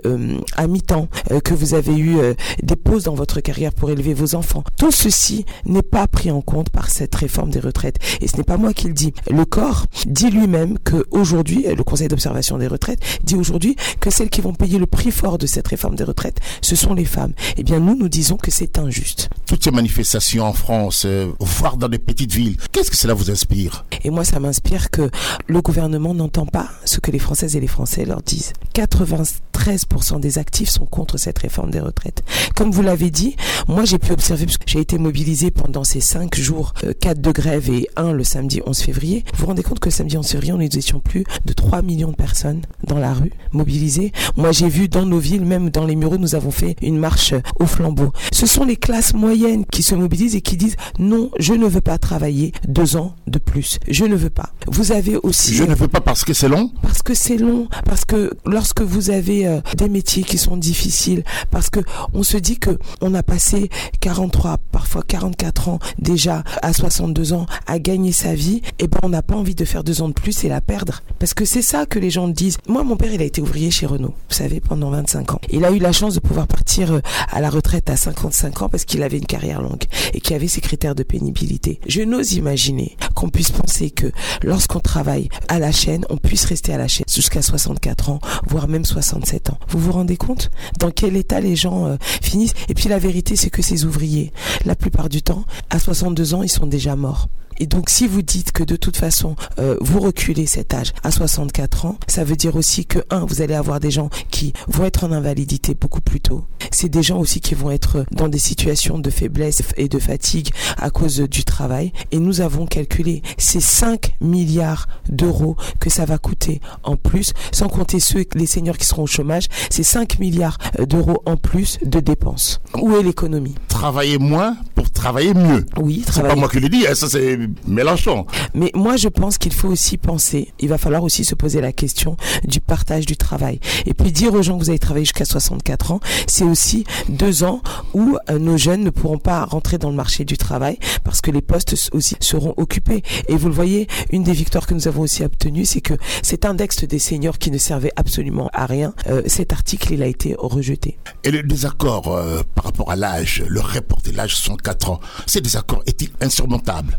à 0.56 0.66
mi-temps, 0.66 1.08
que 1.44 1.54
vous 1.54 1.74
avez 1.74 1.96
eu 1.96 2.16
des 2.62 2.76
pauses 2.76 3.04
dans 3.04 3.14
votre 3.14 3.40
carrière 3.40 3.72
pour 3.72 3.90
élever 3.90 4.14
vos 4.14 4.34
enfants, 4.34 4.64
tout 4.76 4.90
ceci 4.90 5.44
n'est 5.64 5.82
pas 5.82 6.06
pris 6.06 6.30
en 6.30 6.40
compte 6.40 6.70
par 6.70 6.90
cette 6.90 7.14
réforme 7.14 7.50
des 7.50 7.60
retraites. 7.60 7.98
Et 8.20 8.28
ce 8.28 8.36
n'est 8.36 8.44
pas 8.44 8.56
moi 8.56 8.72
qui 8.72 8.86
le 8.88 8.94
dis. 8.94 9.12
Le 9.30 9.44
corps 9.44 9.86
dit 10.06 10.30
lui-même 10.30 10.78
que 10.78 11.04
aujourd'hui, 11.10 11.66
le 11.66 11.82
Conseil 11.82 12.08
d'observation 12.08 12.58
des 12.58 12.66
retraites 12.66 13.00
dit 13.24 13.36
aujourd'hui 13.36 13.76
que 14.00 14.10
celles 14.10 14.30
qui 14.30 14.35
vont 14.40 14.54
payer 14.54 14.78
le 14.78 14.86
prix 14.86 15.10
fort 15.10 15.38
de 15.38 15.46
cette 15.46 15.68
réforme 15.68 15.96
des 15.96 16.04
retraites, 16.04 16.40
ce 16.60 16.76
sont 16.76 16.94
les 16.94 17.04
femmes. 17.04 17.32
Eh 17.56 17.62
bien, 17.62 17.80
nous, 17.80 17.96
nous 17.96 18.08
disons 18.08 18.36
que 18.36 18.50
c'est 18.50 18.78
injuste. 18.78 19.28
Toutes 19.46 19.64
ces 19.64 19.70
manifestations 19.70 20.44
en 20.44 20.52
France, 20.52 21.04
euh, 21.06 21.30
voire 21.40 21.76
dans 21.76 21.88
des 21.88 21.98
petites 21.98 22.32
villes, 22.32 22.56
qu'est-ce 22.72 22.90
que 22.90 22.96
cela 22.96 23.14
vous 23.14 23.30
inspire? 23.30 23.84
Et 24.04 24.10
moi, 24.10 24.24
ça 24.24 24.40
m'inspire 24.40 24.90
que 24.90 25.10
le 25.46 25.60
gouvernement 25.60 26.14
n'entend 26.14 26.46
pas 26.46 26.68
ce 26.84 27.00
que 27.00 27.10
les 27.10 27.18
Françaises 27.18 27.56
et 27.56 27.60
les 27.60 27.66
Français 27.66 28.04
leur 28.04 28.22
disent. 28.22 28.52
93% 28.74 30.20
des 30.20 30.38
actifs 30.38 30.68
sont 30.68 30.86
contre 30.86 31.18
cette 31.18 31.38
réforme 31.38 31.70
des 31.70 31.80
retraites. 31.80 32.22
Comme 32.54 32.70
vous 32.70 32.82
l'avez 32.82 33.10
dit, 33.10 33.36
moi, 33.68 33.84
j'ai 33.84 33.98
pu 33.98 34.12
observer, 34.12 34.46
parce 34.46 34.58
que 34.58 34.64
j'ai 34.68 34.80
été 34.80 34.98
mobilisé 34.98 35.50
pendant 35.50 35.84
ces 35.84 36.00
cinq 36.00 36.36
jours, 36.36 36.74
euh, 36.84 36.92
quatre 36.98 37.20
de 37.20 37.32
grève 37.32 37.70
et 37.70 37.88
un 37.96 38.12
le 38.12 38.24
samedi 38.24 38.60
11 38.66 38.78
février, 38.78 39.24
vous 39.34 39.40
vous 39.40 39.46
rendez 39.46 39.62
compte 39.62 39.80
que 39.80 39.88
le 39.88 39.94
samedi 39.94 40.16
11 40.16 40.26
février, 40.26 40.52
on 40.52 40.60
étions 40.60 41.00
plus 41.00 41.24
de 41.44 41.52
3 41.52 41.82
millions 41.82 42.10
de 42.10 42.16
personnes 42.16 42.62
dans 42.84 42.98
la 42.98 43.12
rue, 43.12 43.32
mobilisées. 43.52 44.12
Moi, 44.36 44.52
j'ai 44.52 44.68
vu 44.68 44.88
dans 44.88 45.06
nos 45.06 45.18
villes, 45.18 45.44
même 45.44 45.70
dans 45.70 45.84
les 45.84 45.96
muraux, 45.96 46.18
nous 46.18 46.34
avons 46.34 46.50
fait 46.50 46.76
une 46.82 46.98
marche 46.98 47.34
au 47.60 47.66
flambeau. 47.66 48.12
Ce 48.32 48.46
sont 48.46 48.64
les 48.64 48.76
classes 48.76 49.14
moyennes 49.14 49.64
qui 49.66 49.82
se 49.82 49.94
mobilisent 49.94 50.36
et 50.36 50.40
qui 50.40 50.56
disent 50.56 50.76
non, 50.98 51.30
je 51.38 51.54
ne 51.54 51.66
veux 51.66 51.80
pas 51.80 51.98
travailler 51.98 52.52
deux 52.66 52.96
ans 52.96 53.14
de 53.26 53.38
plus. 53.38 53.78
Je 53.88 54.04
ne 54.04 54.16
veux 54.16 54.30
pas. 54.30 54.50
Vous 54.66 54.92
avez 54.92 55.16
aussi... 55.16 55.54
Je 55.54 55.64
ne 55.64 55.74
veux 55.74 55.88
pas 55.88 56.00
parce 56.00 56.24
que 56.24 56.32
c'est 56.32 56.48
long 56.48 56.70
Parce 56.82 57.02
que 57.02 57.14
c'est 57.14 57.36
long. 57.36 57.68
Parce 57.84 58.04
que 58.04 58.32
lorsque 58.44 58.82
vous 58.82 59.10
avez 59.10 59.46
euh, 59.46 59.60
des 59.76 59.88
métiers 59.88 60.22
qui 60.22 60.38
sont 60.38 60.56
difficiles, 60.56 61.24
parce 61.50 61.70
que 61.70 61.80
on 62.12 62.22
se 62.22 62.36
dit 62.36 62.58
que 62.58 62.78
on 63.00 63.14
a 63.14 63.22
passé 63.22 63.70
43, 64.00 64.58
parfois 64.72 65.02
44 65.02 65.56
déjà 65.98 66.42
à 66.62 66.72
62 66.72 67.32
ans 67.32 67.46
à 67.66 67.78
gagner 67.78 68.12
sa 68.12 68.34
vie, 68.34 68.56
et 68.78 68.84
eh 68.84 68.86
ben 68.88 68.98
on 69.02 69.08
n'a 69.08 69.22
pas 69.22 69.34
envie 69.34 69.54
de 69.54 69.64
faire 69.64 69.84
deux 69.84 70.02
ans 70.02 70.08
de 70.08 70.14
plus 70.14 70.44
et 70.44 70.48
la 70.48 70.60
perdre. 70.60 71.02
Parce 71.18 71.34
que 71.34 71.44
c'est 71.44 71.62
ça 71.62 71.86
que 71.86 71.98
les 71.98 72.10
gens 72.10 72.28
disent. 72.28 72.58
Moi, 72.68 72.84
mon 72.84 72.96
père, 72.96 73.12
il 73.12 73.20
a 73.20 73.24
été 73.24 73.40
ouvrier 73.40 73.70
chez 73.70 73.86
Renault, 73.86 74.14
vous 74.28 74.34
savez, 74.34 74.60
pendant 74.60 74.90
25 74.90 75.34
ans. 75.34 75.40
Il 75.50 75.64
a 75.64 75.70
eu 75.70 75.78
la 75.78 75.92
chance 75.92 76.14
de 76.14 76.20
pouvoir 76.20 76.46
partir 76.46 76.92
euh, 76.92 77.00
à 77.30 77.40
la 77.40 77.48
retraite 77.48 77.88
à 77.90 77.96
55 77.96 78.62
ans 78.62 78.68
parce 78.68 78.84
qu'il 78.84 79.02
avait 79.02 79.18
une 79.18 79.26
carrière 79.26 79.62
longue 79.62 79.84
et 80.14 80.20
qu'il 80.20 80.34
avait 80.34 80.48
ses 80.48 80.60
critères 80.60 80.94
de 80.94 81.02
pénibilité. 81.02 81.80
Je 81.86 82.02
n'ose 82.02 82.32
imaginer 82.34 82.96
qu'on 83.14 83.28
puisse 83.28 83.50
penser 83.50 83.90
que 83.90 84.10
lorsqu'on 84.42 84.80
travaille 84.80 85.28
à 85.48 85.58
la 85.58 85.72
chaîne, 85.72 86.04
on 86.10 86.16
puisse 86.16 86.44
rester 86.44 86.72
à 86.72 86.78
la 86.78 86.88
chaîne 86.88 87.06
jusqu'à 87.08 87.42
64 87.42 88.10
ans, 88.10 88.20
voire 88.46 88.68
même 88.68 88.84
67 88.84 89.50
ans. 89.50 89.58
Vous 89.68 89.78
vous 89.78 89.92
rendez 89.92 90.16
compte? 90.16 90.50
Dans 90.78 90.90
quel 90.90 91.16
état 91.16 91.40
les 91.40 91.56
gens 91.56 91.86
euh, 91.86 91.96
finissent? 92.00 92.54
Et 92.68 92.74
puis 92.74 92.88
la 92.88 92.98
vérité, 92.98 93.36
c'est 93.36 93.50
que 93.50 93.62
ces 93.62 93.84
ouvriers, 93.84 94.32
la 94.64 94.74
plupart 94.74 95.08
du 95.08 95.22
temps, 95.22 95.44
à 95.70 95.78
62 95.78 96.34
ans, 96.34 96.42
ils 96.42 96.48
sont 96.48 96.66
déjà 96.66 96.96
morts. 96.96 97.28
Et 97.58 97.66
donc 97.66 97.90
si 97.90 98.06
vous 98.06 98.22
dites 98.22 98.52
que 98.52 98.62
de 98.62 98.76
toute 98.76 98.96
façon 98.96 99.36
euh, 99.58 99.76
vous 99.80 100.00
reculez 100.00 100.46
cet 100.46 100.74
âge 100.74 100.92
à 101.02 101.10
64 101.10 101.86
ans, 101.86 101.96
ça 102.06 102.24
veut 102.24 102.36
dire 102.36 102.56
aussi 102.56 102.86
que 102.86 102.98
un, 103.10 103.24
vous 103.24 103.42
allez 103.42 103.54
avoir 103.54 103.80
des 103.80 103.90
gens 103.90 104.10
qui 104.30 104.52
vont 104.68 104.84
être 104.84 105.04
en 105.04 105.12
invalidité 105.12 105.74
beaucoup 105.74 106.00
plus 106.00 106.20
tôt. 106.20 106.44
C'est 106.70 106.88
des 106.88 107.02
gens 107.02 107.18
aussi 107.18 107.40
qui 107.40 107.54
vont 107.54 107.70
être 107.70 108.04
dans 108.10 108.28
des 108.28 108.38
situations 108.38 108.98
de 108.98 109.10
faiblesse 109.10 109.62
et 109.76 109.88
de 109.88 109.98
fatigue 109.98 110.50
à 110.76 110.90
cause 110.90 111.20
du 111.20 111.44
travail. 111.44 111.92
Et 112.12 112.18
nous 112.18 112.40
avons 112.40 112.66
calculé 112.66 113.22
ces 113.38 113.60
5 113.60 114.16
milliards 114.20 114.86
d'euros 115.08 115.56
que 115.80 115.90
ça 115.90 116.04
va 116.04 116.18
coûter 116.18 116.60
en 116.82 116.96
plus, 116.96 117.32
sans 117.52 117.68
compter 117.68 118.00
ceux, 118.00 118.24
les 118.34 118.46
seniors 118.46 118.76
qui 118.76 118.86
seront 118.86 119.04
au 119.04 119.06
chômage, 119.06 119.46
c'est 119.70 119.82
5 119.82 120.18
milliards 120.18 120.58
d'euros 120.78 121.22
en 121.26 121.36
plus 121.36 121.78
de 121.82 122.00
dépenses. 122.00 122.60
Où 122.80 122.96
est 122.96 123.02
l'économie? 123.02 123.54
Travailler 123.68 124.18
moins 124.18 124.56
pour 124.74 124.90
travailler 124.90 125.34
mieux. 125.34 125.64
Oui, 125.76 126.04
C'est 126.10 126.22
pas 126.22 126.34
moi 126.34 126.48
qui 126.48 126.60
le 126.60 126.68
dis, 126.68 126.86
hein, 126.86 126.94
ça 126.94 127.08
c'est 127.08 127.38
Mélenchon. 127.66 128.26
Mais 128.54 128.70
moi, 128.74 128.96
je 128.96 129.08
pense 129.08 129.38
qu'il 129.38 129.52
faut 129.52 129.68
aussi 129.68 129.96
penser, 129.98 130.52
il 130.60 130.68
va 130.68 130.78
falloir 130.78 131.02
aussi 131.02 131.24
se 131.24 131.34
poser 131.34 131.60
la 131.60 131.72
question 131.72 132.16
du 132.44 132.60
partage 132.60 133.06
du 133.06 133.16
travail. 133.16 133.60
Et 133.86 133.94
puis 133.94 134.12
dire 134.12 134.34
aux 134.34 134.42
gens 134.42 134.58
que 134.58 134.64
vous 134.64 134.70
allez 134.70 134.78
travailler 134.78 135.04
jusqu'à 135.04 135.24
64 135.24 135.92
ans, 135.92 136.00
c'est 136.26 136.44
aussi 136.44 136.84
deux 137.08 137.44
ans 137.44 137.60
où 137.94 138.16
euh, 138.30 138.38
nos 138.38 138.56
jeunes 138.56 138.84
ne 138.84 138.90
pourront 138.90 139.18
pas 139.18 139.44
rentrer 139.44 139.78
dans 139.78 139.90
le 139.90 139.96
marché 139.96 140.24
du 140.24 140.36
travail 140.36 140.78
parce 141.04 141.20
que 141.20 141.30
les 141.30 141.42
postes 141.42 141.74
aussi 141.92 142.16
seront 142.20 142.54
occupés. 142.56 143.02
Et 143.28 143.36
vous 143.36 143.48
le 143.48 143.54
voyez, 143.54 143.88
une 144.10 144.22
des 144.22 144.32
victoires 144.32 144.66
que 144.66 144.74
nous 144.74 144.88
avons 144.88 145.02
aussi 145.02 145.24
obtenues, 145.24 145.64
c'est 145.64 145.80
que 145.80 145.94
cet 146.22 146.44
index 146.44 146.84
des 146.84 146.98
seniors 146.98 147.38
qui 147.38 147.50
ne 147.50 147.58
servait 147.58 147.92
absolument 147.96 148.50
à 148.52 148.66
rien, 148.66 148.94
euh, 149.08 149.22
cet 149.26 149.52
article, 149.52 149.94
il 149.94 150.02
a 150.02 150.06
été 150.06 150.34
rejeté. 150.38 150.98
Et 151.24 151.30
le 151.30 151.42
désaccord 151.42 152.08
euh, 152.08 152.42
par 152.54 152.64
rapport 152.64 152.90
à 152.90 152.96
l'âge, 152.96 153.44
le 153.48 153.60
report 153.60 154.02
de 154.02 154.10
l'âge 154.10 154.34
64 154.36 154.90
ans, 154.90 155.00
ces 155.26 155.40
désaccords 155.40 155.82
est-il 155.86 156.10
insurmontable? 156.20 156.98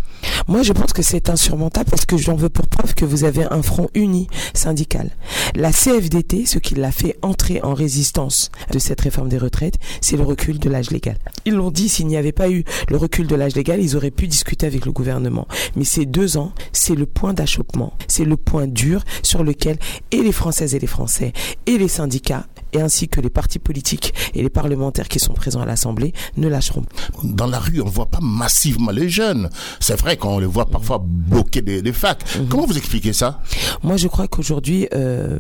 Moi, 0.50 0.64
je 0.64 0.72
pense 0.72 0.94
que 0.94 1.02
c'est 1.02 1.30
insurmontable 1.30 1.90
parce 1.90 2.06
que 2.06 2.16
j'en 2.16 2.36
veux 2.36 2.48
pour 2.48 2.68
preuve 2.68 2.96
que 2.96 3.04
vous 3.04 3.26
avez 3.26 3.44
un 3.52 3.62
front 3.62 3.90
uni 3.94 4.28
syndical. 4.54 5.12
La 5.56 5.74
CFDT, 5.74 6.46
ce 6.46 6.58
qui 6.58 6.76
l'a 6.76 6.94
fait 6.94 7.18
entrer 7.22 7.60
en 7.64 7.74
résistance 7.74 8.50
de 8.72 8.80
cette 8.80 9.02
réforme 9.02 9.28
des 9.28 9.38
retraites, 9.38 9.76
c'est 10.00 10.16
le 10.16 10.24
recul 10.24 10.58
de 10.58 10.70
l'âge 10.70 10.90
légal. 10.90 11.18
Ils 11.44 11.54
l'ont 11.54 11.70
dit, 11.70 11.90
s'il 11.90 12.08
n'y 12.08 12.16
avait 12.16 12.32
pas 12.32 12.50
eu 12.50 12.64
le 12.90 12.96
recul 12.96 13.28
de 13.28 13.36
l'âge 13.36 13.56
légal, 13.56 13.82
ils 13.82 13.98
auraient 13.98 14.10
pu 14.10 14.28
discuter 14.28 14.66
avec 14.66 14.86
le 14.86 14.94
gouvernement. 14.94 15.50
Mais 15.76 15.84
ces 15.84 16.06
deux 16.06 16.38
ans, 16.38 16.54
c'est 16.72 16.96
le 16.96 17.06
point 17.06 17.34
d'achoppement, 17.34 17.94
c'est 18.08 18.24
le 18.24 18.38
point 18.38 18.68
dur 18.68 19.04
sur 19.24 19.44
lequel 19.44 19.78
et 20.12 20.24
les 20.24 20.32
Françaises 20.32 20.76
et 20.76 20.80
les 20.80 20.88
Français 20.88 21.34
et 21.66 21.78
les 21.78 21.90
syndicats 21.90 22.46
et 22.74 22.82
ainsi 22.82 23.08
que 23.08 23.22
les 23.22 23.30
partis 23.30 23.60
politiques 23.60 24.14
et 24.34 24.42
les 24.42 24.50
parlementaires 24.50 25.08
qui 25.08 25.20
sont 25.20 25.34
présents 25.34 25.62
à 25.62 25.66
l'Assemblée 25.66 26.14
ne 26.38 26.48
lâcheront. 26.48 26.84
Dans 27.24 27.48
la 27.48 27.60
rue, 27.60 27.82
on 27.82 27.86
ne 27.86 27.90
voit 27.90 28.08
pas 28.08 28.20
massivement 28.22 28.92
les 28.92 29.10
jeunes. 29.10 29.50
C'est 29.80 30.00
vrai 30.00 30.18
qu'on 30.18 30.40
les 30.40 30.46
voit 30.46 30.66
parfois 30.66 31.02
bloquer 31.04 31.62
des, 31.62 31.94
facs. 31.94 32.24
Mhm. 32.38 32.48
Comment 32.48 32.66
vous 32.66 32.78
expliquez 32.78 33.14
ça? 33.14 33.42
Moi, 33.84 33.98
je 33.98 34.08
crois 34.08 34.28
qu'aujourd'hui, 34.28 34.88
euh, 34.94 35.38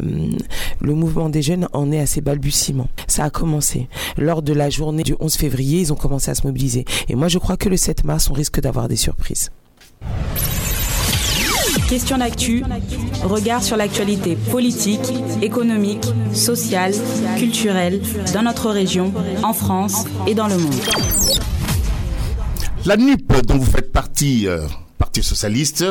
le 0.81 0.93
mouvement 0.93 1.29
des 1.29 1.41
jeunes 1.41 1.67
en 1.73 1.91
est 1.91 1.99
à 1.99 2.05
ses 2.05 2.21
balbutiements. 2.21 2.89
Ça 3.07 3.25
a 3.25 3.29
commencé. 3.29 3.89
Lors 4.17 4.41
de 4.41 4.53
la 4.53 4.69
journée 4.69 5.03
du 5.03 5.15
11 5.19 5.35
février, 5.35 5.81
ils 5.81 5.93
ont 5.93 5.95
commencé 5.95 6.31
à 6.31 6.35
se 6.35 6.45
mobiliser. 6.45 6.85
Et 7.09 7.15
moi, 7.15 7.27
je 7.27 7.37
crois 7.37 7.57
que 7.57 7.69
le 7.69 7.77
7 7.77 8.03
mars, 8.03 8.29
on 8.29 8.33
risque 8.33 8.59
d'avoir 8.59 8.87
des 8.87 8.95
surprises. 8.95 9.51
Question 11.85 12.17
d'actu, 12.17 12.63
regard 13.23 13.63
sur 13.63 13.77
l'actualité 13.77 14.35
politique, 14.51 15.13
économique, 15.41 16.05
sociale, 16.33 16.93
culturelle 17.37 18.01
dans 18.33 18.41
notre 18.41 18.69
région, 18.71 19.13
en 19.43 19.53
France 19.53 20.05
et 20.27 20.35
dans 20.35 20.47
le 20.47 20.57
monde. 20.57 20.75
La 22.85 22.97
NUP 22.97 23.31
dont 23.45 23.57
vous 23.57 23.71
faites 23.71 23.91
partie, 23.91 24.47
euh, 24.47 24.67
Parti 24.97 25.21
socialiste, 25.21 25.85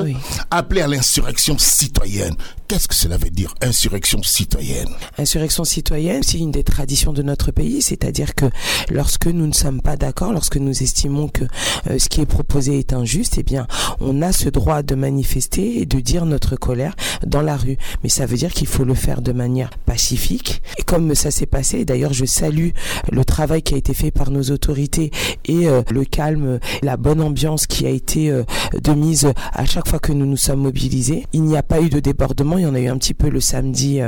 appelé 0.50 0.80
à 0.80 0.88
l'insurrection 0.88 1.56
citoyenne. 1.58 2.34
Qu'est-ce 2.68 2.88
que 2.88 2.96
cela 2.96 3.16
veut 3.16 3.30
dire, 3.30 3.54
insurrection 3.62 4.24
citoyenne? 4.24 4.88
Insurrection 5.18 5.62
citoyenne, 5.62 6.24
c'est 6.24 6.38
une 6.38 6.50
des 6.50 6.64
traditions 6.64 7.12
de 7.12 7.22
notre 7.22 7.52
pays, 7.52 7.80
c'est-à-dire 7.80 8.34
que 8.34 8.46
lorsque 8.90 9.26
nous 9.26 9.46
ne 9.46 9.52
sommes 9.52 9.80
pas 9.80 9.96
d'accord, 9.96 10.32
lorsque 10.32 10.56
nous 10.56 10.82
estimons 10.82 11.28
que 11.28 11.44
euh, 11.88 12.00
ce 12.00 12.08
qui 12.08 12.20
est 12.20 12.26
proposé 12.26 12.80
est 12.80 12.92
injuste, 12.92 13.36
eh 13.38 13.44
bien, 13.44 13.68
on 14.00 14.20
a 14.20 14.32
ce 14.32 14.48
droit 14.48 14.82
de 14.82 14.96
manifester 14.96 15.80
et 15.80 15.86
de 15.86 16.00
dire 16.00 16.26
notre 16.26 16.56
colère 16.56 16.96
dans 17.24 17.40
la 17.40 17.56
rue. 17.56 17.78
Mais 18.02 18.08
ça 18.08 18.26
veut 18.26 18.36
dire 18.36 18.52
qu'il 18.52 18.66
faut 18.66 18.84
le 18.84 18.94
faire 18.94 19.22
de 19.22 19.30
manière 19.30 19.70
pacifique. 19.86 20.60
Et 20.76 20.82
comme 20.82 21.14
ça 21.14 21.30
s'est 21.30 21.46
passé, 21.46 21.84
d'ailleurs, 21.84 22.14
je 22.14 22.24
salue 22.24 22.70
le 23.12 23.24
travail 23.24 23.62
qui 23.62 23.74
a 23.74 23.76
été 23.76 23.94
fait 23.94 24.10
par 24.10 24.32
nos 24.32 24.42
autorités 24.50 25.12
et 25.44 25.68
euh, 25.68 25.82
le 25.90 26.04
calme, 26.04 26.58
la 26.82 26.96
bonne 26.96 27.20
ambiance 27.20 27.68
qui 27.68 27.86
a 27.86 27.90
été 27.90 28.28
euh, 28.28 28.42
de 28.74 28.92
mise 28.92 29.32
à 29.52 29.64
chaque 29.66 29.86
fois 29.86 30.00
que 30.00 30.12
nous 30.12 30.26
nous 30.26 30.36
sommes 30.36 30.62
mobilisés. 30.62 31.26
Il 31.32 31.44
n'y 31.44 31.56
a 31.56 31.62
pas 31.62 31.80
eu 31.80 31.90
de 31.90 32.00
débordement, 32.00 32.55
il 32.58 32.62
y 32.62 32.66
en 32.66 32.74
a 32.74 32.80
eu 32.80 32.88
un 32.88 32.98
petit 32.98 33.14
peu 33.14 33.28
le 33.28 33.40
samedi 33.40 34.00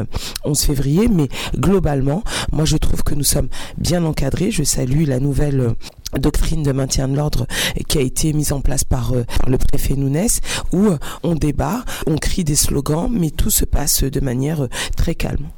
11 0.44 0.60
euh, 0.60 0.66
février, 0.66 1.08
mais 1.08 1.28
globalement, 1.56 2.22
moi 2.52 2.64
je 2.64 2.76
trouve 2.76 3.02
que 3.02 3.14
nous 3.14 3.24
sommes 3.24 3.48
bien 3.76 4.04
encadrés. 4.04 4.50
Je 4.50 4.62
salue 4.62 5.06
la 5.06 5.20
nouvelle 5.20 5.60
euh, 5.60 5.72
doctrine 6.18 6.62
de 6.62 6.72
maintien 6.72 7.08
de 7.08 7.16
l'ordre 7.16 7.46
qui 7.88 7.98
a 7.98 8.00
été 8.00 8.32
mise 8.32 8.52
en 8.52 8.60
place 8.60 8.84
par, 8.84 9.12
euh, 9.12 9.24
le 9.46 9.58
préfet 9.58 9.94
Nounès 9.94 10.40
où 10.72 10.88
on 11.22 11.34
débat, 11.34 11.84
on 12.06 12.16
crie 12.16 12.44
des 12.44 12.56
slogans, 12.56 13.08
mais 13.10 13.30
tout 13.30 13.50
se 13.50 13.64
passe 13.64 14.04
de 14.04 14.20
manière 14.20 14.68
très 14.96 15.14
calme. 15.14 15.48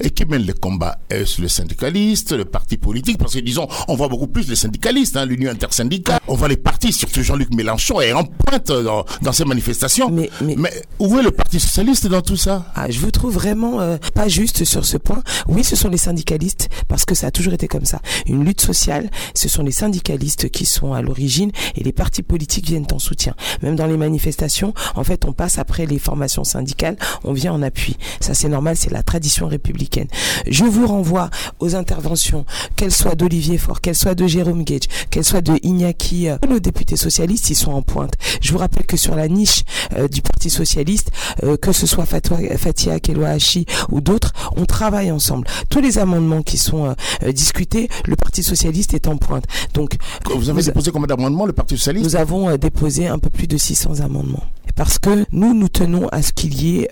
Et 0.00 0.10
qui 0.10 0.24
mène 0.24 0.46
le 0.46 0.52
combat? 0.52 0.98
Est-ce 1.10 1.40
le 1.40 1.48
syndicaliste, 1.48 2.32
le 2.32 2.44
parti 2.44 2.76
politique? 2.76 3.18
Parce 3.18 3.34
que 3.34 3.40
disons, 3.40 3.68
on 3.88 3.94
voit 3.94 4.08
beaucoup 4.08 4.26
plus 4.26 4.48
les 4.48 4.56
syndicalistes, 4.56 5.16
hein, 5.16 5.26
l'Union 5.26 5.50
intersyndicale. 5.50 6.20
On 6.28 6.34
voit 6.34 6.48
les 6.48 6.56
partis, 6.56 6.92
surtout 6.92 7.22
Jean-Luc 7.22 7.54
Mélenchon, 7.54 8.00
est 8.00 8.12
en 8.12 8.24
pointe 8.24 8.72
dans, 8.72 9.32
ces 9.32 9.44
manifestations. 9.44 10.10
Mais, 10.10 10.30
mais, 10.42 10.70
où 10.98 11.18
est 11.18 11.22
le 11.22 11.30
Parti 11.30 11.60
socialiste 11.60 12.06
dans 12.06 12.22
tout 12.22 12.36
ça? 12.36 12.66
Ah, 12.74 12.90
Je 12.90 12.98
vous 13.00 13.10
trouve 13.10 13.34
vraiment 13.34 13.80
euh, 13.80 13.96
pas 14.14 14.28
juste 14.28 14.64
sur 14.64 14.84
ce 14.84 14.96
point. 14.96 15.22
Oui, 15.46 15.64
ce 15.64 15.76
sont 15.76 15.88
les 15.88 15.98
syndicalistes, 15.98 16.68
parce 16.88 17.04
que 17.04 17.14
ça 17.14 17.28
a 17.28 17.30
toujours 17.30 17.52
été 17.52 17.68
comme 17.68 17.84
ça. 17.84 18.00
Une 18.26 18.44
lutte 18.44 18.60
sociale, 18.60 19.10
ce 19.34 19.48
sont 19.48 19.62
les 19.62 19.72
syndicalistes 19.72 20.48
qui 20.50 20.66
sont 20.66 20.92
à 20.92 21.02
l'origine 21.02 21.50
et 21.74 21.82
les 21.82 21.92
partis 21.92 22.22
politiques 22.22 22.66
viennent 22.66 22.86
en 22.92 22.98
soutien. 22.98 23.34
Même 23.62 23.76
dans 23.76 23.86
les 23.86 23.96
manifestations, 23.96 24.74
en 24.94 25.04
fait, 25.04 25.24
on 25.24 25.32
passe 25.32 25.58
après 25.58 25.86
les 25.86 25.98
formations 25.98 26.44
syndicales, 26.44 26.96
on 27.24 27.32
vient 27.32 27.52
en 27.52 27.62
appui. 27.62 27.96
Ça, 28.20 28.34
c'est 28.34 28.48
normal, 28.48 28.76
c'est 28.76 28.92
la 28.92 29.02
tradition 29.02 29.46
républicaine. 29.56 30.08
Je 30.46 30.64
vous 30.64 30.86
renvoie 30.86 31.30
aux 31.60 31.74
interventions, 31.74 32.44
qu'elles 32.76 32.92
soient 32.92 33.14
d'Olivier 33.14 33.58
Faure, 33.58 33.80
qu'elles 33.80 33.96
soient 33.96 34.14
de 34.14 34.26
Jérôme 34.26 34.64
Gage, 34.64 34.86
qu'elles 35.10 35.24
soient 35.24 35.40
de 35.40 35.58
Iñaki, 35.62 36.28
euh, 36.28 36.36
nos 36.48 36.60
députés 36.60 36.96
socialistes, 36.96 37.50
ils 37.50 37.56
sont 37.56 37.72
en 37.72 37.82
pointe. 37.82 38.14
Je 38.40 38.52
vous 38.52 38.58
rappelle 38.58 38.86
que 38.86 38.96
sur 38.96 39.14
la 39.14 39.28
niche 39.28 39.64
euh, 39.96 40.08
du 40.08 40.22
Parti 40.22 40.50
socialiste, 40.50 41.10
euh, 41.42 41.56
que 41.56 41.72
ce 41.72 41.86
soit 41.86 42.06
Fatia 42.06 43.00
Kelouachi 43.00 43.66
ou 43.90 44.00
d'autres, 44.00 44.32
on 44.56 44.66
travaille 44.66 45.10
ensemble. 45.10 45.46
Tous 45.70 45.80
les 45.80 45.98
amendements 45.98 46.42
qui 46.42 46.58
sont 46.58 46.94
discutés, 47.32 47.88
le 48.06 48.16
Parti 48.16 48.42
socialiste 48.42 48.94
est 48.94 49.08
en 49.08 49.16
pointe. 49.16 49.44
Donc, 49.74 49.96
vous 50.34 50.50
avez 50.50 50.62
déposé 50.62 50.90
combien 50.90 51.06
d'amendements 51.06 51.46
le 51.46 51.52
Parti 51.52 51.76
socialiste? 51.76 52.04
Nous 52.04 52.16
avons 52.16 52.56
déposé 52.56 53.06
un 53.08 53.18
peu 53.18 53.30
plus 53.30 53.46
de 53.46 53.56
600 53.56 54.00
amendements 54.00 54.44
parce 54.74 54.98
que 54.98 55.24
nous 55.32 55.54
nous 55.54 55.68
tenons 55.68 56.08
à 56.08 56.22
ce 56.22 56.32
qu'il 56.32 56.60
y 56.60 56.80
ait 56.80 56.90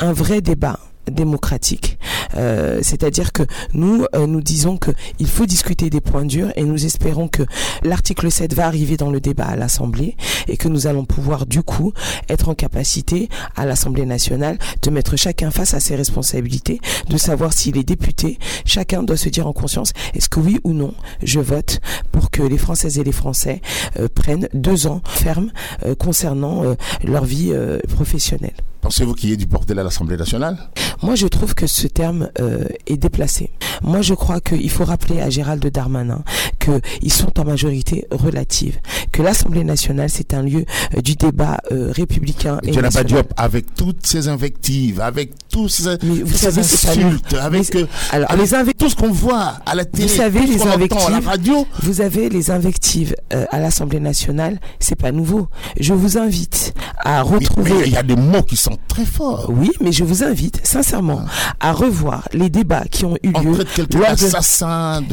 un 0.00 0.12
vrai 0.12 0.40
débat 0.40 0.78
démocratique. 1.10 1.98
Euh, 2.36 2.80
c'est-à-dire 2.82 3.32
que 3.32 3.42
nous, 3.74 4.04
euh, 4.14 4.26
nous 4.26 4.40
disons 4.40 4.78
qu'il 4.78 5.26
faut 5.26 5.46
discuter 5.46 5.90
des 5.90 6.00
points 6.00 6.24
durs 6.24 6.52
et 6.56 6.64
nous 6.64 6.84
espérons 6.84 7.28
que 7.28 7.42
l'article 7.82 8.30
7 8.30 8.54
va 8.54 8.66
arriver 8.66 8.96
dans 8.96 9.10
le 9.10 9.20
débat 9.20 9.46
à 9.46 9.56
l'Assemblée 9.56 10.16
et 10.48 10.56
que 10.56 10.68
nous 10.68 10.86
allons 10.86 11.04
pouvoir 11.04 11.46
du 11.46 11.62
coup 11.62 11.92
être 12.28 12.48
en 12.48 12.54
capacité 12.54 13.28
à 13.56 13.66
l'Assemblée 13.66 14.06
nationale 14.06 14.58
de 14.82 14.90
mettre 14.90 15.16
chacun 15.16 15.50
face 15.50 15.74
à 15.74 15.80
ses 15.80 15.96
responsabilités, 15.96 16.80
de 17.08 17.16
savoir 17.16 17.52
si 17.52 17.72
les 17.72 17.84
députés, 17.84 18.38
chacun 18.64 19.02
doit 19.02 19.16
se 19.16 19.28
dire 19.28 19.46
en 19.46 19.52
conscience 19.52 19.92
est-ce 20.14 20.28
que 20.28 20.40
oui 20.40 20.60
ou 20.64 20.72
non 20.72 20.94
je 21.22 21.40
vote 21.40 21.80
pour 22.12 22.30
que 22.30 22.42
les 22.42 22.58
Françaises 22.58 22.98
et 22.98 23.04
les 23.04 23.12
Français 23.12 23.60
euh, 23.98 24.08
prennent 24.12 24.48
deux 24.54 24.86
ans 24.86 25.02
fermes 25.04 25.50
concernant 25.98 26.62
leur 27.04 27.24
vie 27.24 27.52
professionnelle. 27.88 28.52
Pensez-vous 28.80 29.14
qu'il 29.14 29.30
y 29.30 29.32
ait 29.32 29.36
du 29.36 29.46
bordel 29.46 29.78
à 29.78 29.82
l'Assemblée 29.82 30.16
nationale? 30.16 30.56
Moi, 31.02 31.14
je 31.14 31.26
trouve 31.26 31.54
que 31.54 31.66
ce 31.66 31.86
terme 31.86 32.30
euh, 32.40 32.64
est 32.86 32.96
déplacé. 32.96 33.50
Moi, 33.82 34.02
je 34.02 34.14
crois 34.14 34.40
qu'il 34.40 34.70
faut 34.70 34.84
rappeler 34.84 35.20
à 35.20 35.30
Gérald 35.30 35.64
Darmanin 35.66 36.22
qu'ils 36.58 37.12
sont 37.12 37.38
en 37.40 37.44
majorité 37.44 38.06
relative, 38.10 38.78
que 39.12 39.22
l'Assemblée 39.22 39.64
nationale, 39.64 40.10
c'est 40.10 40.34
un 40.34 40.42
lieu 40.42 40.64
euh, 40.94 41.00
du 41.00 41.14
débat 41.14 41.58
euh, 41.72 41.90
républicain 41.90 42.58
et 42.62 42.72
pas 42.72 43.04
Diop, 43.04 43.32
avec 43.36 43.74
toutes 43.74 44.06
ces 44.06 44.28
invectives, 44.28 45.00
avec 45.00 45.32
tous 45.48 45.68
ces, 45.68 45.96
vous 46.02 46.36
savez, 46.36 46.60
insultes, 46.60 47.34
avec, 47.34 47.74
alors, 48.12 48.28
les 48.36 48.74
tout 48.74 48.90
ce 48.90 48.96
qu'on 48.96 49.10
voit 49.10 49.54
à 49.64 49.74
la 49.74 49.86
télé, 49.86 50.06
vous 50.06 50.14
savez, 50.14 50.40
invectives, 50.40 51.06
à 51.06 51.10
la 51.10 51.20
radio. 51.20 51.66
Vous 51.82 52.02
avez 52.02 52.28
les 52.28 52.50
invectives 52.50 53.14
à 53.30 53.58
l'Assemblée 53.58 54.00
nationale, 54.00 54.60
c'est 54.78 54.96
pas 54.96 55.12
nouveau. 55.12 55.48
Je 55.78 55.94
vous 55.94 56.18
invite 56.18 56.74
à 57.04 57.22
retrouver... 57.22 57.86
il 57.86 57.92
y 57.92 57.96
a 57.96 58.02
des 58.02 58.16
mots 58.16 58.42
qui 58.42 58.56
sont 58.56 58.76
très 58.88 59.04
fort. 59.04 59.46
Oui, 59.48 59.70
mais 59.80 59.92
je 59.92 60.04
vous 60.04 60.22
invite 60.22 60.60
sincèrement 60.66 61.22
à 61.60 61.72
revoir 61.72 62.28
les 62.32 62.50
débats 62.50 62.84
qui 62.90 63.04
ont 63.04 63.16
eu 63.22 63.32
lieu. 63.32 63.64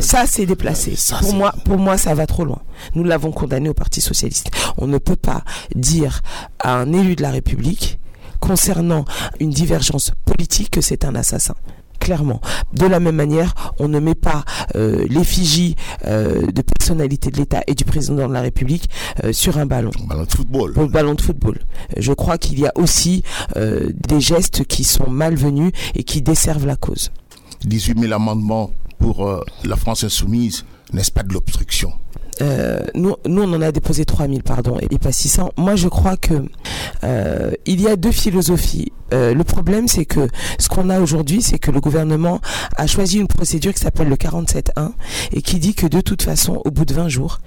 Ça, 0.02 0.26
c'est 0.26 0.46
déplacé. 0.46 0.96
pour 1.22 1.34
moi, 1.34 1.54
pour 1.66 1.78
moi, 1.78 1.98
ça 1.98 2.14
va 2.14 2.26
trop 2.26 2.46
loin. 2.46 2.62
Nous 2.96 3.04
l'avons 3.04 3.32
condamné 3.32 3.70
au 3.70 3.74
Parti 3.74 4.02
socialiste. 4.02 4.50
On 4.78 4.88
ne 4.88 4.98
peut 4.98 5.16
pas 5.16 5.44
dire 5.76 6.22
à 6.60 6.76
un 6.76 6.94
élu 6.94 7.16
de 7.16 7.22
la 7.22 7.32
République 7.32 8.00
concernant 8.40 9.06
une 9.40 9.50
divergence 9.50 10.12
politique 10.26 10.72
que 10.72 10.82
c'est 10.82 11.06
un 11.06 11.16
assassin 11.16 11.56
clairement. 12.08 12.40
De 12.72 12.86
la 12.86 13.02
même 13.02 13.18
manière, 13.18 13.54
on 13.80 13.90
ne 13.90 14.00
met 14.00 14.16
pas 14.16 14.46
euh, 14.78 15.06
l'effigie 15.10 15.76
euh, 16.06 16.50
de 16.54 16.62
personnalité 16.62 17.32
de 17.32 17.36
l'État 17.38 17.62
et 17.68 17.76
du 17.76 17.84
président 17.84 18.30
de 18.30 18.34
la 18.34 18.40
République 18.40 18.90
euh, 19.26 19.34
sur 19.34 19.58
un 19.58 19.66
ballon. 19.66 19.92
Ballon 20.08 20.24
de 20.24 20.32
football. 20.32 20.72
Pour 20.72 20.84
le 20.84 20.90
ballon 20.90 21.16
de 21.16 21.22
football. 21.22 21.60
Je 21.98 22.14
crois 22.14 22.38
qu'il 22.38 22.60
y 22.62 22.66
a 22.66 22.72
aussi 22.76 23.24
des 23.56 24.22
gestes 24.22 24.64
qui 24.64 24.86
sont 24.86 25.10
malvenus 25.10 25.74
et 25.96 26.04
qui 26.04 26.22
desservent 26.22 26.66
la 26.66 26.78
cause. 26.78 27.12
18 27.66 28.00
000 28.00 28.14
amendements 28.14 28.72
pour 29.00 29.30
la 29.66 29.76
France 29.76 30.06
insoumise, 30.06 30.64
n'est-ce 30.94 31.12
pas 31.12 31.24
de 31.24 31.34
l'obstruction? 31.34 31.92
Euh, 32.42 32.80
nous, 32.96 33.16
nous, 33.26 33.44
on 33.44 33.54
en 33.54 33.62
a 33.62 33.72
déposé 33.72 34.06
3000, 34.06 34.44
pardon, 34.44 34.78
et 34.80 34.98
pas 34.98 35.12
600. 35.12 35.52
Moi, 35.58 35.76
je 35.76 35.88
crois 35.88 36.18
que 36.18 36.34
euh, 37.04 37.52
il 37.66 37.82
y 37.82 37.88
a 37.88 37.96
deux 37.96 38.12
philosophies. 38.12 38.92
Euh, 39.14 39.34
le 39.34 39.44
problème, 39.44 39.88
c'est 39.88 40.06
que 40.06 40.28
ce 40.60 40.68
qu'on 40.68 40.90
a 40.90 41.00
aujourd'hui, 41.00 41.42
c'est 41.42 41.60
que 41.60 41.72
le 41.72 41.80
gouvernement 41.80 42.42
a 42.76 42.88
choisi 42.88 43.20
une 43.20 43.28
procédure 43.28 43.74
qui 43.74 43.80
s'appelle 43.80 44.10
le 44.10 44.16
47.1 44.16 44.92
et 45.32 45.42
qui 45.42 45.60
dit 45.60 45.76
que 45.76 45.88
de 45.88 46.02
toute 46.02 46.24
façon, 46.24 46.62
au 46.66 46.72
bout 46.72 46.86
de 46.86 46.94
20 46.94 47.08
jours, 47.08 47.40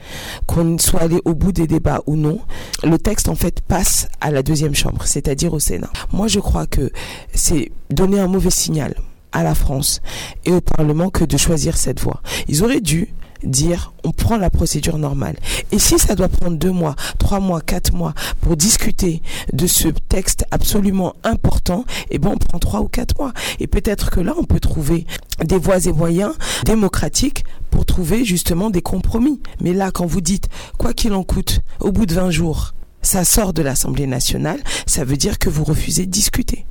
qu'on 0.46 0.78
soit 0.78 1.02
allé 1.02 1.20
au 1.24 1.34
bout 1.34 1.52
des 1.52 1.66
débats 1.66 2.02
ou 2.06 2.16
non, 2.16 2.40
le 2.82 2.98
texte 2.98 3.28
en 3.28 3.34
fait 3.34 3.60
passe 3.60 4.08
à 4.20 4.30
la 4.30 4.42
deuxième 4.42 4.74
chambre, 4.74 5.02
c'est-à-dire 5.04 5.52
au 5.52 5.58
Sénat. 5.58 5.90
Moi, 6.12 6.28
je 6.28 6.40
crois 6.40 6.66
que 6.66 6.90
c'est 7.34 7.72
donner 7.90 8.20
un 8.20 8.28
mauvais 8.28 8.50
signal 8.50 8.94
à 9.32 9.42
la 9.42 9.54
France 9.54 10.00
et 10.44 10.52
au 10.52 10.60
Parlement 10.60 11.10
que 11.10 11.24
de 11.24 11.36
choisir 11.36 11.76
cette 11.76 12.00
voie. 12.00 12.22
Ils 12.48 12.64
auraient 12.64 12.80
dû 12.80 13.14
dire 13.44 13.92
on 14.04 14.12
prend 14.12 14.36
la 14.36 14.50
procédure 14.50 14.98
normale. 14.98 15.36
Et 15.72 15.78
si 15.78 15.98
ça 15.98 16.14
doit 16.14 16.28
prendre 16.28 16.56
deux 16.56 16.70
mois, 16.70 16.96
trois 17.18 17.40
mois, 17.40 17.60
quatre 17.60 17.92
mois 17.92 18.14
pour 18.40 18.56
discuter 18.56 19.22
de 19.52 19.66
ce 19.66 19.88
texte 20.08 20.44
absolument 20.50 21.14
important, 21.24 21.84
eh 22.10 22.18
ben 22.18 22.30
on 22.34 22.38
prend 22.38 22.58
trois 22.58 22.80
ou 22.80 22.88
quatre 22.88 23.18
mois. 23.18 23.32
Et 23.58 23.66
peut-être 23.66 24.10
que 24.10 24.20
là 24.20 24.34
on 24.36 24.44
peut 24.44 24.60
trouver 24.60 25.06
des 25.44 25.58
voies 25.58 25.86
et 25.86 25.92
moyens 25.92 26.34
démocratiques 26.64 27.44
pour 27.70 27.86
trouver 27.86 28.24
justement 28.24 28.70
des 28.70 28.82
compromis. 28.82 29.40
Mais 29.60 29.72
là 29.72 29.90
quand 29.90 30.06
vous 30.06 30.20
dites 30.20 30.48
quoi 30.78 30.92
qu'il 30.92 31.12
en 31.12 31.22
coûte, 31.22 31.60
au 31.80 31.92
bout 31.92 32.06
de 32.06 32.14
20 32.14 32.30
jours, 32.30 32.74
ça 33.02 33.24
sort 33.24 33.52
de 33.52 33.62
l'Assemblée 33.62 34.06
nationale, 34.06 34.60
ça 34.86 35.04
veut 35.04 35.16
dire 35.16 35.38
que 35.38 35.48
vous 35.48 35.64
refusez 35.64 36.06
de 36.06 36.10
discuter. 36.10 36.66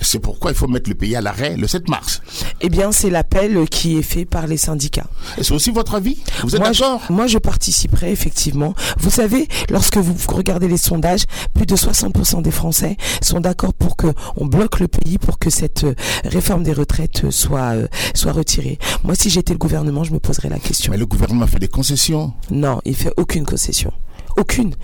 C'est 0.00 0.18
pourquoi 0.18 0.50
il 0.50 0.56
faut 0.56 0.68
mettre 0.68 0.88
le 0.88 0.94
pays 0.94 1.16
à 1.16 1.20
l'arrêt 1.20 1.56
le 1.56 1.66
7 1.66 1.88
mars. 1.88 2.22
Eh 2.60 2.68
bien, 2.68 2.92
c'est 2.92 3.10
l'appel 3.10 3.68
qui 3.68 3.98
est 3.98 4.02
fait 4.02 4.24
par 4.24 4.46
les 4.46 4.56
syndicats. 4.56 5.08
Et 5.36 5.42
c'est 5.44 5.52
aussi 5.52 5.70
votre 5.70 5.94
avis? 5.94 6.18
Vous 6.42 6.54
êtes 6.54 6.62
d'accord? 6.62 7.02
Moi, 7.10 7.26
je 7.26 7.38
participerai 7.38 8.12
effectivement. 8.12 8.74
Vous 8.98 9.10
savez, 9.10 9.48
lorsque 9.70 9.96
vous 9.96 10.14
regardez 10.34 10.68
les 10.68 10.76
sondages, 10.76 11.24
plus 11.54 11.66
de 11.66 11.76
60% 11.76 12.42
des 12.42 12.50
Français 12.50 12.96
sont 13.22 13.40
d'accord 13.40 13.74
pour 13.74 13.96
que 13.96 14.08
on 14.36 14.46
bloque 14.46 14.80
le 14.80 14.88
pays 14.88 15.18
pour 15.18 15.38
que 15.38 15.50
cette 15.50 15.84
euh, 15.84 15.94
réforme 16.24 16.62
des 16.62 16.72
retraites 16.72 17.30
soit 17.30 17.74
euh, 17.74 17.88
soit 18.14 18.32
retirée. 18.32 18.78
Moi, 19.04 19.14
si 19.14 19.30
j'étais 19.30 19.52
le 19.52 19.58
gouvernement, 19.58 20.04
je 20.04 20.12
me 20.12 20.18
poserais 20.18 20.48
la 20.48 20.58
question. 20.58 20.92
Mais 20.92 20.98
le 20.98 21.06
gouvernement 21.06 21.46
fait 21.46 21.58
des 21.58 21.68
concessions. 21.68 22.32
Non, 22.50 22.80
il 22.84 22.94
fait 22.94 23.12
aucune 23.16 23.44
concession 23.44 23.92
aucune. 24.38 24.74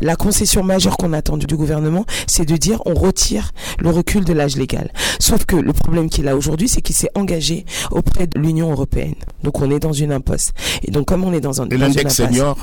La 0.00 0.16
concession 0.16 0.62
majeure 0.62 0.96
qu'on 0.96 1.12
attend 1.12 1.36
du 1.36 1.46
gouvernement, 1.46 2.04
c'est 2.26 2.44
de 2.44 2.56
dire 2.56 2.82
on 2.84 2.94
retire 2.94 3.52
le 3.78 3.90
recul 3.90 4.24
de 4.24 4.32
l'âge 4.32 4.56
légal. 4.56 4.92
Sauf 5.18 5.44
que 5.46 5.56
le 5.56 5.72
problème 5.72 6.10
qu'il 6.10 6.28
a 6.28 6.36
aujourd'hui, 6.36 6.68
c'est 6.68 6.82
qu'il 6.82 6.96
s'est 6.96 7.10
engagé 7.14 7.64
auprès 7.90 8.26
de 8.26 8.38
l'Union 8.38 8.70
européenne. 8.70 9.14
Donc 9.42 9.60
on 9.60 9.70
est 9.70 9.80
dans 9.80 9.92
une 9.92 10.12
impasse. 10.12 10.52
Et 10.82 10.90
donc 10.90 11.06
comme 11.06 11.24
on 11.24 11.32
est 11.32 11.40
dans 11.40 11.62
un 11.62 11.68
Et 11.68 11.76
l'index 11.76 12.14
senior? 12.14 12.56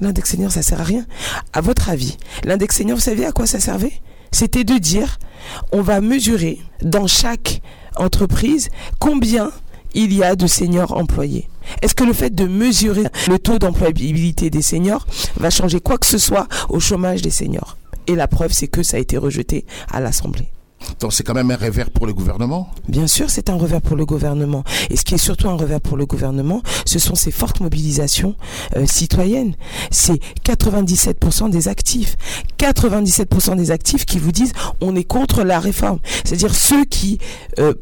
L'index 0.00 0.30
senior, 0.30 0.50
ça 0.50 0.62
sert 0.62 0.80
à 0.80 0.84
rien. 0.84 1.06
À 1.52 1.60
votre 1.60 1.90
avis, 1.90 2.16
l'index 2.44 2.76
senior, 2.76 2.96
vous 2.96 3.02
savez 3.02 3.24
à 3.24 3.32
quoi 3.32 3.46
ça 3.46 3.60
servait? 3.60 3.92
C'était 4.32 4.64
de 4.64 4.78
dire 4.78 5.18
on 5.72 5.82
va 5.82 6.00
mesurer 6.00 6.58
dans 6.82 7.06
chaque 7.06 7.60
entreprise 7.96 8.68
combien 8.98 9.50
il 9.94 10.12
y 10.12 10.22
a 10.22 10.36
de 10.36 10.46
seniors 10.46 10.96
employés. 10.96 11.48
Est-ce 11.82 11.94
que 11.94 12.04
le 12.04 12.12
fait 12.12 12.34
de 12.34 12.46
mesurer 12.46 13.04
le 13.28 13.38
taux 13.38 13.58
d'employabilité 13.58 14.50
des 14.50 14.62
seniors 14.62 15.06
va 15.36 15.50
changer 15.50 15.80
quoi 15.80 15.98
que 15.98 16.06
ce 16.06 16.18
soit 16.18 16.48
au 16.68 16.80
chômage 16.80 17.22
des 17.22 17.30
seniors? 17.30 17.76
Et 18.06 18.14
la 18.14 18.26
preuve, 18.26 18.52
c'est 18.52 18.68
que 18.68 18.82
ça 18.82 18.96
a 18.96 19.00
été 19.00 19.18
rejeté 19.18 19.66
à 19.90 20.00
l'Assemblée. 20.00 20.48
Donc 21.00 21.12
c'est 21.12 21.22
quand 21.22 21.34
même 21.34 21.50
un 21.50 21.56
revers 21.56 21.90
pour 21.90 22.06
le 22.06 22.14
gouvernement? 22.14 22.70
Bien 22.88 23.06
sûr, 23.06 23.30
c'est 23.30 23.50
un 23.50 23.56
revers 23.56 23.82
pour 23.82 23.96
le 23.96 24.06
gouvernement. 24.06 24.64
Et 24.90 24.96
ce 24.96 25.04
qui 25.04 25.14
est 25.14 25.18
surtout 25.18 25.48
un 25.48 25.56
revers 25.56 25.80
pour 25.80 25.96
le 25.96 26.06
gouvernement, 26.06 26.62
ce 26.84 26.98
sont 26.98 27.14
ces 27.14 27.30
fortes 27.30 27.60
mobilisations 27.60 28.36
euh, 28.76 28.86
citoyennes. 28.86 29.54
C'est 29.90 30.20
97% 30.44 31.50
des 31.50 31.68
actifs. 31.68 32.16
97% 32.58 33.56
des 33.56 33.70
actifs 33.70 34.06
qui 34.06 34.18
vous 34.18 34.32
disent 34.32 34.52
on 34.80 34.96
est 34.96 35.04
contre 35.04 35.42
la 35.42 35.60
réforme. 35.60 35.98
C'est-à-dire 36.24 36.54
ceux 36.54 36.84
qui 36.84 37.18
euh, 37.58 37.74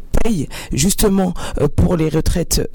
justement 0.73 1.35
euh, 1.61 1.69
pour 1.69 1.97
les 1.97 2.09
retraites 2.09 2.69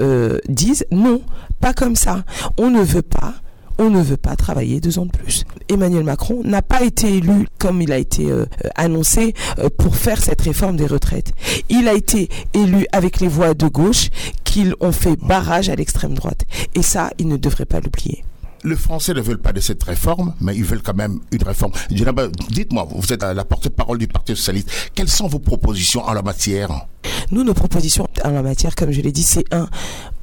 disent 0.48 0.86
non, 0.92 1.22
pas 1.60 1.74
comme 1.74 1.96
ça. 1.96 2.24
On 2.58 2.70
ne 2.70 2.82
veut 2.82 3.02
pas 3.02 3.36
on 3.78 3.90
ne 3.90 4.02
veut 4.02 4.18
pas 4.18 4.36
travailler 4.36 4.80
deux 4.80 5.00
ans 5.00 5.08
de 5.08 5.12
plus. 5.12 5.44
Emmanuel 5.68 6.04
Macron 6.04 6.42
n'a 6.44 6.62
pas 6.62 6.84
été 6.84 7.18
élu 7.18 7.48
comme 7.58 7.82
il 7.82 7.92
a 7.92 7.98
été 7.98 8.30
euh, 8.30 8.46
annoncé 8.76 9.34
euh, 9.58 9.70
pour 9.76 9.96
faire 9.96 10.22
cette 10.22 10.42
réforme 10.42 10.76
des 10.76 10.86
retraites. 10.86 11.34
Il 11.70 11.88
a 11.88 11.94
été 11.94 12.30
élu 12.54 12.86
avec 12.92 13.20
les 13.20 13.28
voix 13.28 13.56
de 13.56 13.68
gauche 13.68 14.10
qu'ils 14.44 14.76
ont 14.82 14.92
fait 14.92 15.16
barrage 15.16 15.70
à 15.70 15.76
l'extrême 15.76 16.14
droite. 16.14 16.46
Et 16.76 16.84
ça, 16.84 17.10
il 17.18 17.28
ne 17.28 17.38
devrait 17.38 17.66
pas 17.66 17.80
l'oublier 17.80 18.24
les 18.64 18.76
Français 18.76 19.14
ne 19.14 19.22
veulent 19.22 19.42
pas 19.42 19.54
de 19.54 19.60
cette 19.60 19.84
réforme, 19.84 20.34
mais 20.40 20.56
ils 20.56 20.64
veulent 20.64 20.82
quand 20.82 20.96
même 20.96 21.20
une 21.32 21.44
réforme. 21.44 21.72
Dites-moi, 21.90 22.88
vous 22.90 23.14
êtes 23.14 23.24
la 23.24 23.46
porte-parole 23.46 23.98
du 23.98 24.08
Parti 24.08 24.36
socialiste. 24.36 24.92
Quelles 24.94 25.10
sont 25.10 25.28
vos 25.28 25.40
propositions 25.40 26.04
en 26.04 26.14
la 26.14 26.22
matière? 26.22 26.88
Nous, 27.32 27.44
nos 27.44 27.54
propositions 27.54 28.08
en 28.24 28.32
la 28.32 28.42
matière, 28.42 28.76
comme 28.76 28.92
je 28.92 29.02
l'ai 29.02 29.12
dit, 29.12 29.24
c'est 29.24 29.46
un, 29.54 29.68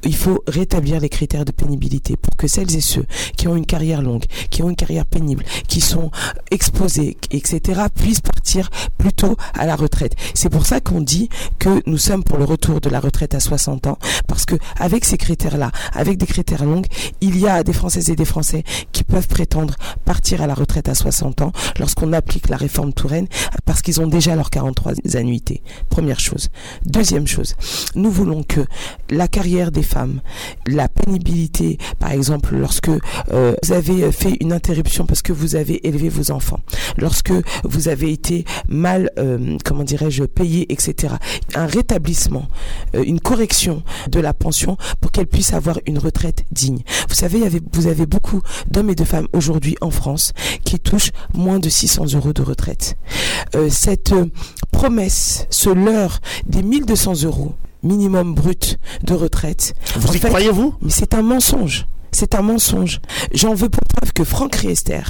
il 0.03 0.15
faut 0.15 0.43
rétablir 0.47 0.99
les 0.99 1.09
critères 1.09 1.45
de 1.45 1.51
pénibilité 1.51 2.15
pour 2.17 2.35
que 2.35 2.47
celles 2.47 2.75
et 2.75 2.81
ceux 2.81 3.05
qui 3.35 3.47
ont 3.47 3.55
une 3.55 3.65
carrière 3.65 4.01
longue, 4.01 4.25
qui 4.49 4.63
ont 4.63 4.69
une 4.69 4.75
carrière 4.75 5.05
pénible, 5.05 5.43
qui 5.67 5.81
sont 5.81 6.11
exposés, 6.51 7.17
etc., 7.31 7.81
puissent 7.93 8.21
partir 8.21 8.69
plutôt 8.97 9.35
à 9.53 9.65
la 9.65 9.75
retraite. 9.75 10.15
C'est 10.33 10.49
pour 10.49 10.65
ça 10.65 10.79
qu'on 10.79 11.01
dit 11.01 11.29
que 11.57 11.81
nous 11.85 11.97
sommes 11.97 12.23
pour 12.23 12.37
le 12.37 12.45
retour 12.45 12.81
de 12.81 12.89
la 12.89 12.99
retraite 12.99 13.35
à 13.35 13.39
60 13.39 13.87
ans, 13.87 13.97
parce 14.27 14.45
que 14.45 14.55
avec 14.77 15.05
ces 15.05 15.17
critères-là, 15.17 15.71
avec 15.93 16.17
des 16.17 16.25
critères 16.25 16.65
longs, 16.65 16.81
il 17.21 17.37
y 17.37 17.47
a 17.47 17.63
des 17.63 17.73
Françaises 17.73 18.09
et 18.09 18.15
des 18.15 18.25
Français 18.25 18.63
qui 18.91 19.03
peuvent 19.03 19.27
prétendre 19.27 19.75
partir 20.05 20.41
à 20.41 20.47
la 20.47 20.53
retraite 20.53 20.89
à 20.89 20.95
60 20.95 21.41
ans 21.41 21.51
lorsqu'on 21.77 22.13
applique 22.13 22.49
la 22.49 22.57
réforme 22.57 22.93
Touraine, 22.93 23.27
parce 23.65 23.81
qu'ils 23.81 24.01
ont 24.01 24.07
déjà 24.07 24.35
leurs 24.35 24.49
43 24.49 24.93
annuités. 25.15 25.61
Première 25.89 26.19
chose. 26.19 26.49
Deuxième 26.85 27.27
chose, 27.27 27.55
nous 27.95 28.11
voulons 28.11 28.43
que 28.43 28.65
la 29.09 29.27
carrière 29.27 29.71
des 29.71 29.83
femmes, 29.89 30.21
la 30.67 30.87
pénibilité, 30.87 31.77
par 31.99 32.11
exemple, 32.11 32.55
lorsque 32.55 32.89
euh, 32.89 33.55
vous 33.63 33.71
avez 33.73 34.11
fait 34.11 34.37
une 34.39 34.53
interruption 34.53 35.05
parce 35.05 35.21
que 35.21 35.33
vous 35.33 35.55
avez 35.55 35.85
élevé 35.87 36.09
vos 36.09 36.31
enfants, 36.31 36.59
lorsque 36.97 37.33
vous 37.63 37.87
avez 37.87 38.11
été 38.11 38.45
mal, 38.67 39.09
euh, 39.17 39.57
comment 39.65 39.83
dirais-je, 39.83 40.23
payé, 40.23 40.71
etc. 40.71 41.15
Un 41.55 41.65
rétablissement, 41.65 42.47
euh, 42.95 43.03
une 43.03 43.19
correction 43.19 43.83
de 44.09 44.19
la 44.19 44.33
pension 44.33 44.77
pour 45.01 45.11
qu'elle 45.11 45.27
puisse 45.27 45.53
avoir 45.53 45.79
une 45.85 45.97
retraite 45.97 46.45
digne. 46.51 46.81
Vous 47.09 47.15
savez, 47.15 47.41
vous 47.73 47.87
avez 47.87 48.05
beaucoup 48.05 48.41
d'hommes 48.69 48.91
et 48.91 48.95
de 48.95 49.03
femmes 49.03 49.27
aujourd'hui 49.33 49.75
en 49.81 49.89
France 49.89 50.33
qui 50.63 50.79
touchent 50.79 51.11
moins 51.33 51.59
de 51.59 51.69
600 51.69 52.13
euros 52.13 52.33
de 52.33 52.43
retraite. 52.43 52.95
cette 53.69 54.13
promesse, 54.71 55.47
ce 55.49 55.69
leurre 55.69 56.19
des 56.45 56.61
1200 56.61 57.23
euros 57.23 57.55
minimum 57.83 58.33
brut 58.33 58.77
de 59.03 59.13
retraite. 59.13 59.73
Vous 59.95 60.15
y 60.15 60.19
croyez-vous 60.19 60.75
Mais 60.81 60.91
c'est 60.91 61.13
un 61.13 61.21
mensonge. 61.21 61.87
C'est 62.11 62.35
un 62.35 62.41
mensonge. 62.41 63.01
J'en 63.33 63.53
veux 63.53 63.69
pour 63.69 63.83
preuve 63.83 64.13
que 64.13 64.23
Franck 64.23 64.55
Riester, 64.55 65.01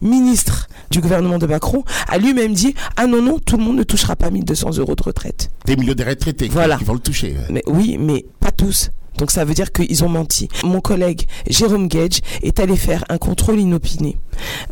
ministre 0.00 0.68
du 0.90 1.00
gouvernement 1.00 1.38
de 1.38 1.46
Macron, 1.46 1.84
a 2.08 2.18
lui-même 2.18 2.54
dit 2.54 2.74
Ah 2.96 3.06
non, 3.06 3.20
non, 3.20 3.38
tout 3.38 3.56
le 3.56 3.64
monde 3.64 3.76
ne 3.76 3.82
touchera 3.82 4.14
pas 4.16 4.30
1200 4.30 4.78
euros 4.78 4.94
de 4.94 5.02
retraite. 5.02 5.50
Des 5.64 5.76
millions 5.76 5.94
de 5.94 6.04
retraités 6.04 6.48
voilà. 6.48 6.76
qui 6.76 6.84
vont 6.84 6.94
le 6.94 7.00
toucher. 7.00 7.34
Mais 7.50 7.62
oui, 7.66 7.96
mais 7.98 8.24
pas 8.40 8.52
tous. 8.52 8.90
Donc 9.18 9.30
ça 9.30 9.44
veut 9.44 9.54
dire 9.54 9.72
qu'ils 9.72 10.04
ont 10.04 10.08
menti. 10.08 10.48
Mon 10.64 10.80
collègue 10.80 11.26
Jérôme 11.48 11.88
Gage 11.88 12.20
est 12.42 12.60
allé 12.60 12.76
faire 12.76 13.04
un 13.08 13.18
contrôle 13.18 13.60
inopiné, 13.60 14.16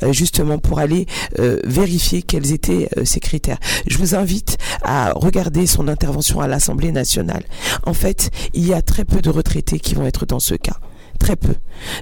euh, 0.02 0.12
justement 0.12 0.58
pour 0.58 0.78
aller 0.78 1.06
euh, 1.38 1.60
vérifier 1.64 2.22
quels 2.22 2.52
étaient 2.52 2.88
euh, 2.96 3.04
ces 3.04 3.20
critères. 3.20 3.58
Je 3.86 3.98
vous 3.98 4.14
invite 4.14 4.58
à 4.82 5.12
regarder 5.12 5.66
son 5.66 5.88
intervention 5.88 6.40
à 6.40 6.48
l'Assemblée 6.48 6.92
nationale. 6.92 7.44
En 7.84 7.94
fait, 7.94 8.30
il 8.54 8.66
y 8.66 8.74
a 8.74 8.82
très 8.82 9.04
peu 9.04 9.20
de 9.20 9.30
retraités 9.30 9.78
qui 9.78 9.94
vont 9.94 10.06
être 10.06 10.26
dans 10.26 10.40
ce 10.40 10.54
cas 10.54 10.78
très 11.22 11.36
peu. 11.36 11.54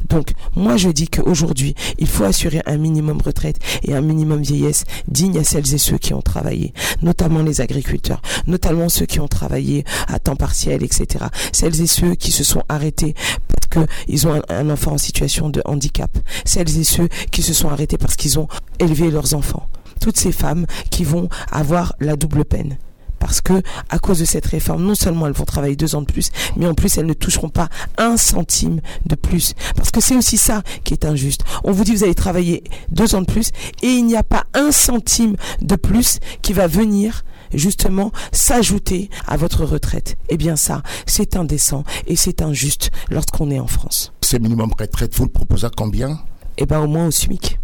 Donc, 0.09 0.33
moi, 0.57 0.77
je 0.79 0.89
dis 0.89 1.09
qu'aujourd'hui, 1.09 1.75
il 1.99 2.09
faut 2.09 2.25
assurer 2.25 2.63
un 2.65 2.79
minimum 2.79 3.21
retraite 3.21 3.59
et 3.83 3.95
un 3.95 4.01
minimum 4.01 4.41
vieillesse 4.41 4.85
digne 5.09 5.39
à 5.39 5.45
celles 5.45 5.75
et 5.75 5.79
ceux 5.79 5.99
qui 5.99 6.15
ont 6.15 6.23
travaillé, 6.23 6.73
notamment 7.03 7.43
les 7.43 7.61
agriculteurs, 7.61 8.23
notamment 8.47 8.89
ceux 8.89 9.05
qui 9.05 9.21
ont 9.21 9.29
travaillé 9.29 9.85
à 10.09 10.19
temps 10.19 10.37
partiel, 10.37 10.83
etc. 10.83 11.27
Celles 11.53 11.83
et 11.83 11.87
ceux 11.87 12.15
qui 12.15 12.33
se 12.33 12.45
sont 12.45 12.63
arrêtés 12.71 13.15
parce 13.49 13.87
qu'ils 14.07 14.27
ont 14.27 14.41
un, 14.49 14.71
enfant 14.71 14.93
en 14.93 14.99
situation 14.99 15.51
de 15.51 15.61
handicap. 15.67 16.11
Celles 16.47 16.79
et 16.79 16.85
ceux 16.85 17.09
qui 17.31 17.43
se 17.43 17.53
sont 17.53 17.69
arrêtés 17.69 17.99
parce 17.99 18.17
qu'ils 18.17 18.39
ont 18.39 18.49
élevé 18.79 19.11
leurs 19.11 19.35
enfants. 19.35 19.69
Toutes 20.01 20.17
ces 20.17 20.33
femmes 20.33 20.65
qui 20.91 21.05
vont 21.05 21.29
avoir 21.53 21.95
la 22.01 22.17
double 22.17 22.47
peine 22.47 22.79
Parce 23.21 23.41
que 23.41 23.63
à 23.89 24.01
cause 24.01 24.19
de 24.19 24.25
cette 24.25 24.47
réforme, 24.47 24.83
non 24.83 24.97
seulement 24.97 25.29
elles 25.29 25.33
vont 25.33 25.45
travailler 25.45 25.77
deux 25.77 25.95
ans 25.95 26.01
de 26.01 26.07
plus, 26.07 26.31
mais 26.57 26.67
en 26.67 26.75
plus 26.75 26.99
elles 26.99 27.07
ne 27.07 27.13
toucheront 27.13 27.51
pas 27.51 27.69
un 27.99 28.17
centime 28.17 28.81
de 29.07 29.15
plus. 29.15 29.55
Parce 29.77 29.93
que 29.93 30.01
c'est 30.01 30.17
aussi 30.17 30.39
ça 30.39 30.63
qui 30.83 30.95
est 30.95 31.05
injuste. 31.05 31.43
On 31.63 31.71
vous 31.71 31.85
dit 31.85 31.95
vous 31.95 32.03
allez 32.03 32.15
travailler 32.15 32.65
deux 32.91 33.15
ans 33.15 33.21
de 33.21 33.27
plus 33.27 33.51
et 33.83 33.89
il 33.89 34.07
n'y 34.07 34.17
a 34.17 34.25
pas 34.25 34.45
un 34.55 34.73
centime 34.73 35.37
de 35.61 35.77
plus 35.77 36.19
qui 36.43 36.53
va 36.53 36.67
venir 36.67 37.23
justement 37.53 38.11
s'ajouter 38.33 39.11
à 39.27 39.37
votre 39.37 39.65
retraite. 39.65 40.17
Eh 40.29 40.37
bien 40.37 40.57
ça, 40.57 40.83
c'est 41.07 41.37
indécent 41.37 41.85
et 42.07 42.17
c'est 42.17 42.43
injuste 42.43 42.91
lorsqu'on 43.11 43.51
est 43.51 43.61
en 43.61 43.67
France. 43.67 44.13
Ce 44.23 44.37
minimum 44.37 44.73
retraite, 44.79 45.15
vous 45.15 45.25
le 45.25 45.31
proposez 45.31 45.67
à 45.67 45.71
combien? 45.77 46.21
Eh 46.57 46.67
bien 46.67 46.81
au 46.81 46.87
moins 46.87 47.07
au 47.07 47.11
SMIC 47.11 47.59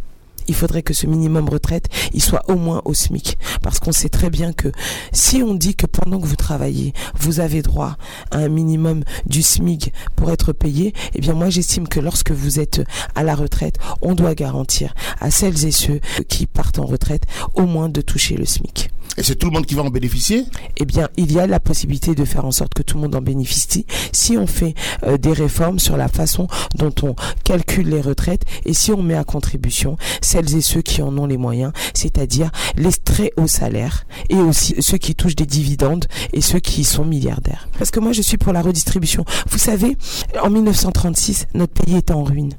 il 0.49 0.55
faudrait 0.55 0.83
que 0.83 0.95
ce 0.95 1.07
minimum 1.07 1.49
retraite, 1.49 1.86
il 2.17 2.23
soit 2.23 2.43
au 2.51 2.57
moins 2.57 2.83
au 2.85 2.95
SMIC. 2.95 3.39
Parce 3.63 3.79
qu'on 3.79 3.93
sait 3.93 4.09
très 4.09 4.31
bien 4.31 4.53
que 4.53 4.73
si 5.13 5.43
on 5.43 5.55
dit 5.55 5.77
que 5.77 5.87
pendant 5.87 6.19
que 6.19 6.27
vous 6.27 6.37
travaillez, 6.37 6.93
vous 7.19 7.39
avez 7.39 7.63
droit 7.63 7.97
à 8.33 8.39
un 8.39 8.49
minimum 8.49 9.05
du 9.27 9.43
SMIC 9.43 9.93
pour 10.17 10.31
être 10.33 10.53
payé, 10.53 10.95
eh 11.15 11.21
bien 11.21 11.35
moi 11.35 11.51
j'estime 11.51 11.87
que 11.87 12.01
lorsque 12.01 12.33
vous 12.33 12.59
êtes 12.59 12.83
à 13.15 13.23
la 13.23 13.35
retraite, 13.35 13.77
on 14.03 14.15
doit 14.15 14.35
garantir 14.35 14.95
à 15.21 15.31
celles 15.31 15.67
et 15.67 15.71
ceux 15.73 16.01
qui 16.29 16.47
partent 16.47 16.79
en 16.79 16.87
retraite 16.87 17.25
au 17.55 17.67
moins 17.67 17.89
de 17.89 18.01
toucher 18.01 18.37
le 18.37 18.47
SMIC. 18.47 18.91
Et 19.19 19.23
c'est 19.23 19.35
tout 19.37 19.47
le 19.47 19.53
monde 19.53 19.67
qui 19.67 19.75
va 19.75 19.83
en 19.83 19.91
bénéficier? 19.91 20.45
Eh 20.77 20.85
bien, 20.85 21.09
il 21.17 21.33
y 21.33 21.41
a 21.41 21.47
la 21.47 21.61
possibilité 21.61 22.15
de 22.15 22.25
faire 22.25 22.45
en 22.45 22.51
sorte 22.51 22.75
que 22.75 22.83
tout 22.83 22.97
le 22.97 23.03
monde 23.03 23.15
en 23.15 23.23
bénéficie 23.23 23.87
si 24.13 24.37
on 24.37 24.47
fait 24.47 24.75
euh, 25.05 25.17
des 25.17 25.33
réformes 25.33 25.79
sur 25.79 25.97
la 25.97 26.09
façon 26.09 26.49
dont 26.75 26.93
on 27.03 27.15
calcule 27.45 27.89
les 27.89 28.01
retraites 28.01 28.43
et 28.65 28.75
si 28.75 28.93
on 28.93 29.03
met 29.03 29.15
à 29.15 29.25
contribution 29.25 29.97
celles 30.21 30.55
et 30.55 30.61
ceux 30.61 30.83
qui 30.83 31.03
en 31.03 31.17
ont 31.17 31.27
les 31.27 31.39
moyens, 31.39 31.73
c'est-à-dire 31.95 32.51
les 32.77 32.93
très 32.93 33.33
hauts 33.37 33.47
salaires 33.47 34.07
et 34.29 34.37
aussi 34.37 34.75
ceux 34.81 34.99
qui 34.99 35.15
touchent 35.15 35.37
des 35.37 35.47
dividendes 35.47 36.07
et 36.33 36.41
ceux 36.41 36.61
qui 36.61 36.85
sont 36.85 37.05
milliardaires. 37.05 37.69
Parce 37.79 37.91
que 37.91 38.01
moi, 38.01 38.13
je 38.13 38.23
suis 38.23 38.39
pour 38.39 38.53
la 38.53 38.63
redistribution. 38.63 39.25
Vous 39.51 39.59
savez, 39.59 39.97
en 40.43 40.51
1936, 40.51 41.47
notre 41.55 41.73
pays 41.73 41.97
était 41.97 42.13
en 42.13 42.25
ruine. 42.25 42.53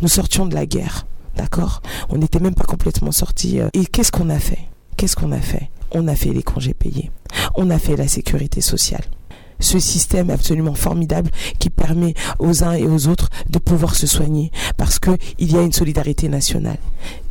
Nous 0.00 0.08
sortions 0.08 0.46
de 0.46 0.54
la 0.54 0.66
guerre. 0.66 1.06
D'accord? 1.36 1.80
On 2.08 2.18
n'était 2.18 2.40
même 2.40 2.54
pas 2.54 2.64
complètement 2.64 3.12
sortis. 3.12 3.60
Euh, 3.60 3.68
et 3.72 3.86
qu'est-ce 3.86 4.12
qu'on 4.12 4.30
a 4.30 4.38
fait? 4.38 4.68
Qu'est-ce 4.96 5.16
qu'on 5.16 5.32
a 5.32 5.40
fait? 5.40 5.70
On 5.92 6.08
a 6.08 6.16
fait 6.16 6.32
les 6.32 6.42
congés 6.42 6.74
payés, 6.74 7.10
on 7.56 7.70
a 7.70 7.78
fait 7.78 7.96
la 7.96 8.08
sécurité 8.08 8.60
sociale. 8.60 9.04
Ce 9.60 9.78
système 9.78 10.30
absolument 10.30 10.74
formidable 10.74 11.30
qui 11.60 11.70
permet 11.70 12.14
aux 12.40 12.64
uns 12.64 12.72
et 12.72 12.84
aux 12.84 13.06
autres 13.06 13.28
de 13.48 13.60
pouvoir 13.60 13.94
se 13.94 14.08
soigner 14.08 14.50
parce 14.76 14.98
qu'il 14.98 15.16
y 15.38 15.56
a 15.56 15.62
une 15.62 15.72
solidarité 15.72 16.28
nationale. 16.28 16.78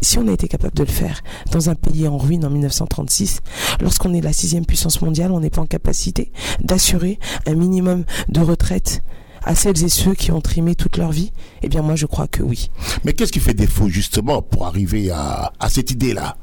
Si 0.01 0.17
on 0.17 0.27
a 0.29 0.31
été 0.31 0.47
capable 0.47 0.73
de 0.73 0.83
le 0.83 0.89
faire 0.89 1.21
dans 1.51 1.69
un 1.69 1.75
pays 1.75 2.07
en 2.07 2.17
ruine 2.17 2.45
en 2.45 2.49
1936, 2.49 3.41
lorsqu'on 3.81 4.13
est 4.13 4.21
la 4.21 4.31
sixième 4.31 4.65
puissance 4.65 5.01
mondiale, 5.01 5.33
on 5.33 5.41
n'est 5.41 5.49
pas 5.49 5.59
en 5.61 5.65
capacité 5.65 6.31
d'assurer 6.63 7.19
un 7.47 7.55
minimum 7.55 8.05
de 8.29 8.39
retraite 8.39 9.01
à 9.43 9.53
celles 9.53 9.83
et 9.83 9.89
ceux 9.89 10.13
qui 10.13 10.31
ont 10.31 10.39
trimé 10.39 10.75
toute 10.75 10.95
leur 10.97 11.11
vie 11.11 11.33
Eh 11.63 11.67
bien 11.67 11.81
moi 11.81 11.95
je 11.97 12.05
crois 12.05 12.27
que 12.27 12.43
oui. 12.43 12.69
Mais 13.03 13.11
qu'est-ce 13.11 13.33
qui 13.33 13.39
fait 13.41 13.53
défaut 13.53 13.89
justement 13.89 14.41
pour 14.41 14.67
arriver 14.67 15.11
à, 15.11 15.51
à 15.59 15.67
cette 15.69 15.91
idée-là? 15.91 16.37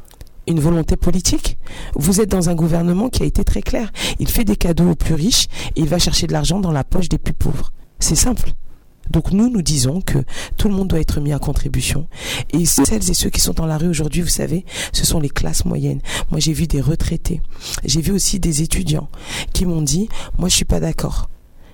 Une 0.48 0.60
volonté 0.60 0.96
politique. 0.96 1.58
Vous 1.94 2.20
êtes 2.20 2.30
dans 2.30 2.48
un 2.48 2.54
gouvernement 2.54 3.08
qui 3.08 3.22
a 3.22 3.26
été 3.26 3.44
très 3.44 3.62
clair. 3.62 3.92
Il 4.18 4.28
fait 4.28 4.44
des 4.44 4.56
cadeaux 4.56 4.90
aux 4.90 4.96
plus 4.96 5.14
riches 5.14 5.46
et 5.76 5.80
il 5.80 5.88
va 5.88 5.98
chercher 5.98 6.26
de 6.26 6.32
l'argent 6.32 6.60
dans 6.60 6.72
la 6.72 6.84
poche 6.84 7.08
des 7.08 7.18
plus 7.18 7.34
pauvres. 7.34 7.72
C'est 7.98 8.14
simple. 8.14 8.52
Donc 9.10 9.32
nous, 9.32 9.48
nous 9.48 9.62
disons 9.62 10.00
que 10.00 10.18
tout 10.56 10.68
le 10.68 10.74
monde 10.74 10.88
doit 10.88 11.00
être 11.00 11.20
mis 11.20 11.32
à 11.32 11.38
contribution. 11.38 12.08
Et 12.52 12.66
celles 12.66 13.10
et 13.10 13.14
ceux 13.14 13.30
qui 13.30 13.40
sont 13.40 13.54
dans 13.54 13.66
la 13.66 13.78
rue 13.78 13.88
aujourd'hui, 13.88 14.22
vous 14.22 14.28
savez, 14.28 14.64
ce 14.92 15.06
sont 15.06 15.20
les 15.20 15.30
classes 15.30 15.64
moyennes. 15.64 16.00
Moi, 16.30 16.40
j'ai 16.40 16.52
vu 16.52 16.66
des 16.66 16.80
retraités. 16.80 17.40
J'ai 17.84 18.00
vu 18.00 18.12
aussi 18.12 18.38
des 18.38 18.62
étudiants 18.62 19.08
qui 19.52 19.64
m'ont 19.64 19.82
dit, 19.82 20.08
moi, 20.38 20.48
je 20.48 20.56
suis 20.56 20.64
pas 20.64 20.80
d'accord 20.80 21.30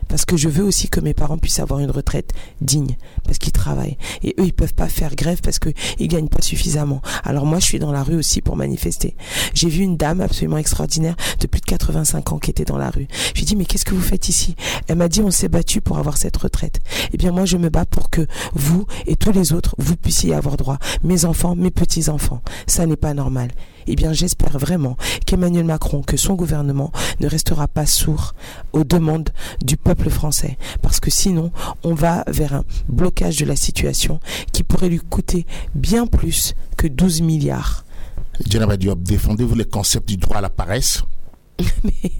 parce 0.08 0.24
que 0.24 0.36
je 0.36 0.48
veux 0.48 0.64
aussi 0.64 0.88
que 0.88 1.00
mes 1.00 1.14
parents 1.14 1.38
puissent 1.38 1.60
avoir 1.60 1.80
une 1.80 1.90
retraite 1.90 2.32
digne, 2.60 2.96
parce 3.24 3.38
qu'ils 3.38 3.52
travaillent. 3.52 3.96
Et 4.22 4.34
eux, 4.38 4.44
ils 4.44 4.52
peuvent 4.52 4.74
pas 4.74 4.88
faire 4.88 5.14
grève 5.14 5.40
parce 5.42 5.58
qu'ils 5.58 6.08
gagnent 6.08 6.28
pas 6.28 6.42
suffisamment. 6.42 7.02
Alors 7.22 7.46
moi, 7.46 7.58
je 7.58 7.64
suis 7.64 7.78
dans 7.78 7.92
la 7.92 8.02
rue 8.02 8.16
aussi 8.16 8.40
pour 8.40 8.56
manifester. 8.56 9.16
J'ai 9.54 9.68
vu 9.68 9.82
une 9.82 9.96
dame 9.96 10.20
absolument 10.20 10.58
extraordinaire 10.58 11.16
de 11.40 11.46
plus 11.46 11.60
de 11.60 11.66
85 11.66 12.32
ans 12.32 12.38
qui 12.38 12.50
était 12.50 12.64
dans 12.64 12.78
la 12.78 12.90
rue. 12.90 13.06
Je 13.34 13.42
lui 13.42 13.52
ai 13.52 13.56
mais 13.56 13.64
qu'est-ce 13.64 13.84
que 13.84 13.94
vous 13.94 14.00
faites 14.00 14.28
ici? 14.28 14.56
Elle 14.88 14.96
m'a 14.96 15.08
dit, 15.08 15.20
on 15.20 15.30
s'est 15.30 15.48
battu 15.48 15.80
pour 15.80 15.98
avoir 15.98 16.16
cette 16.16 16.36
retraite. 16.36 16.80
Eh 17.12 17.16
bien, 17.16 17.32
moi, 17.32 17.44
je 17.44 17.56
me 17.56 17.68
bats 17.68 17.86
pour 17.86 18.10
que 18.10 18.26
vous 18.54 18.86
et 19.06 19.16
tous 19.16 19.32
les 19.32 19.52
autres, 19.52 19.74
vous 19.78 19.96
puissiez 19.96 20.34
avoir 20.34 20.56
droit. 20.56 20.78
Mes 21.02 21.24
enfants, 21.24 21.54
mes 21.56 21.70
petits-enfants. 21.70 22.42
Ça 22.66 22.86
n'est 22.86 22.96
pas 22.96 23.14
normal 23.14 23.50
eh 23.86 23.96
bien 23.96 24.12
j'espère 24.12 24.58
vraiment 24.58 24.96
qu'Emmanuel 25.26 25.64
Macron, 25.64 26.02
que 26.02 26.16
son 26.16 26.34
gouvernement 26.34 26.92
ne 27.20 27.28
restera 27.28 27.68
pas 27.68 27.86
sourd 27.86 28.34
aux 28.72 28.84
demandes 28.84 29.30
du 29.62 29.76
peuple 29.76 30.10
français, 30.10 30.58
parce 30.82 31.00
que 31.00 31.10
sinon 31.10 31.50
on 31.82 31.94
va 31.94 32.24
vers 32.26 32.54
un 32.54 32.64
blocage 32.88 33.36
de 33.36 33.44
la 33.44 33.56
situation 33.56 34.20
qui 34.52 34.62
pourrait 34.62 34.88
lui 34.88 35.00
coûter 35.00 35.46
bien 35.74 36.06
plus 36.06 36.54
que 36.76 36.86
12 36.86 37.22
milliards. 37.22 37.84
Diop, 38.40 39.02
défendez-vous 39.02 39.54
le 39.54 39.64
concept 39.64 40.08
du 40.08 40.16
droit 40.16 40.38
à 40.38 40.40
la 40.40 40.50
paresse? 40.50 41.02
Mais 41.84 42.10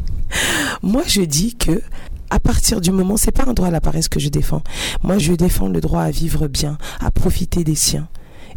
moi 0.82 1.02
je 1.06 1.22
dis 1.22 1.54
que 1.56 1.82
à 2.30 2.40
partir 2.40 2.80
du 2.80 2.90
moment, 2.90 3.16
c'est 3.16 3.30
pas 3.30 3.44
un 3.48 3.52
droit 3.52 3.68
à 3.68 3.70
la 3.70 3.80
paresse 3.80 4.08
que 4.08 4.18
je 4.18 4.28
défends. 4.28 4.62
Moi, 5.04 5.18
je 5.18 5.34
défends 5.34 5.68
le 5.68 5.80
droit 5.80 6.02
à 6.02 6.10
vivre 6.10 6.48
bien, 6.48 6.78
à 7.00 7.12
profiter 7.12 7.62
des 7.62 7.76
siens. 7.76 8.08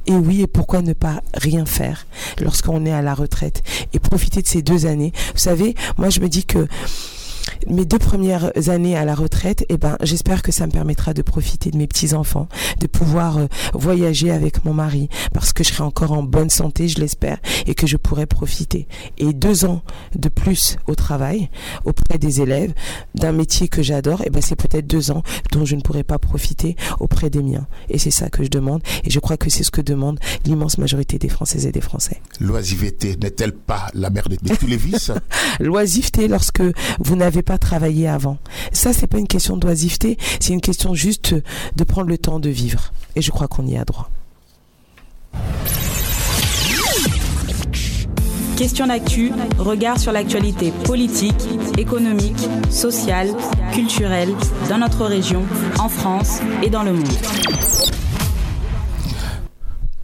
Et 0.08 0.14
oui, 0.14 0.42
et 0.42 0.48
pourquoi 0.48 0.82
ne 0.82 0.94
pas 0.94 1.22
rien 1.34 1.66
faire 1.66 2.08
lorsqu'on 2.40 2.86
est 2.86 2.94
à 2.94 3.02
la 3.02 3.14
retraite 3.14 3.62
et 3.94 4.00
profiter 4.00 4.42
de 4.42 4.48
ces 4.48 4.62
deux 4.62 4.86
années? 4.86 5.12
Vous 5.34 5.40
savez, 5.40 5.76
moi 5.98 6.10
je 6.10 6.22
me 6.22 6.30
dis 6.30 6.46
que 6.46 6.68
mes 7.68 7.86
deux 7.86 8.00
premières 8.00 8.52
années 8.70 8.96
à 8.96 9.06
la 9.06 9.16
retraite, 9.16 9.66
eh 9.70 9.78
ben, 9.78 9.98
j'espère 10.02 10.42
que 10.42 10.52
ça 10.52 10.68
me 10.68 10.72
permettra 10.72 11.14
de 11.14 11.22
profiter 11.22 11.72
de 11.72 11.78
mes 11.78 11.88
petits 11.88 12.14
enfants, 12.14 12.48
de 12.80 12.88
pouvoir 12.88 13.38
euh, 13.38 13.48
voyager 13.74 14.32
avec 14.32 14.66
mon 14.66 14.74
mari, 14.74 15.10
parce 15.34 15.54
que 15.54 15.64
je 15.64 15.70
serai 15.70 15.84
encore 15.84 16.12
en 16.12 16.24
bonne 16.24 16.50
santé, 16.50 16.88
je 16.88 17.00
l'espère, 17.00 17.38
et 17.66 17.76
que 17.76 17.88
je 17.88 17.98
pourrai 17.98 18.26
profiter. 18.26 18.88
Et 19.18 19.34
deux 19.34 19.66
ans 19.66 19.82
de 20.16 20.30
plus 20.30 20.78
au 20.88 20.96
travail, 20.96 21.50
auprès 21.86 22.18
des 22.18 22.42
élèves, 22.42 22.74
d'un 23.16 23.32
métier 23.32 23.68
que 23.68 23.82
j'adore, 23.82 24.22
eh 24.26 24.30
ben, 24.30 24.42
c'est 24.42 24.56
peut-être 24.56 24.88
deux 24.88 25.12
ans 25.12 25.24
dont 25.52 25.66
je 25.66 25.76
ne 25.76 25.82
pourrai 25.82 26.04
pas 26.04 26.20
profiter 26.20 26.76
auprès 27.00 27.30
des 27.30 27.44
miens. 27.44 27.68
Et 27.90 27.98
c'est 27.98 28.12
ça 28.12 28.30
que 28.30 28.44
je 28.44 28.50
demande, 28.50 28.82
et 29.04 29.10
je 29.10 29.20
crois 29.20 29.38
que 29.38 29.50
c'est 29.50 29.64
ce 29.64 29.72
que 29.72 29.82
demande 29.82 30.20
l'immense 30.46 30.78
majorité 30.78 31.18
des 31.18 31.30
Françaises 31.30 31.66
et 31.66 31.72
des 31.72 31.82
Français. 31.82 32.22
L'oisiveté 32.40 33.18
n'est-elle 33.22 33.54
pas 33.54 33.88
la 33.94 34.10
mère 34.10 34.30
de 34.30 34.36
tous 34.56 34.68
les 34.68 34.78
vices? 34.78 35.12
L'oisiveté, 35.60 36.28
lorsque 36.28 36.62
vous 37.00 37.16
n'avez 37.16 37.42
pas 37.48 37.58
travaillé 37.58 38.08
avant. 38.08 38.38
Ça, 38.74 38.92
c'est 38.92 39.08
pas 39.08 39.18
une 39.18 39.28
question 39.28 39.56
d'oisiveté, 39.56 40.18
c'est 40.42 40.52
une 40.52 40.62
question 40.62 40.94
juste 40.94 41.34
de 41.76 41.84
prendre 41.86 42.10
le 42.10 42.18
temps 42.18 42.40
de 42.40 42.50
vivre. 42.50 42.92
Et 43.16 43.22
je 43.22 43.32
crois 43.32 43.48
qu'on 43.48 43.66
y 43.66 43.78
a 43.78 43.86
droit. 43.86 44.10
Question 48.58 48.88
d'actu, 48.88 49.32
regard 49.60 50.00
sur 50.00 50.12
l'actualité 50.12 50.74
politique, 50.84 51.48
économique, 51.78 52.50
sociale, 52.70 53.30
culturelle 53.72 54.34
dans 54.68 54.80
notre 54.80 55.06
région, 55.06 55.44
en 55.80 55.88
France 55.88 56.42
et 56.64 56.70
dans 56.70 56.84
le 56.84 56.94
monde. 56.94 57.97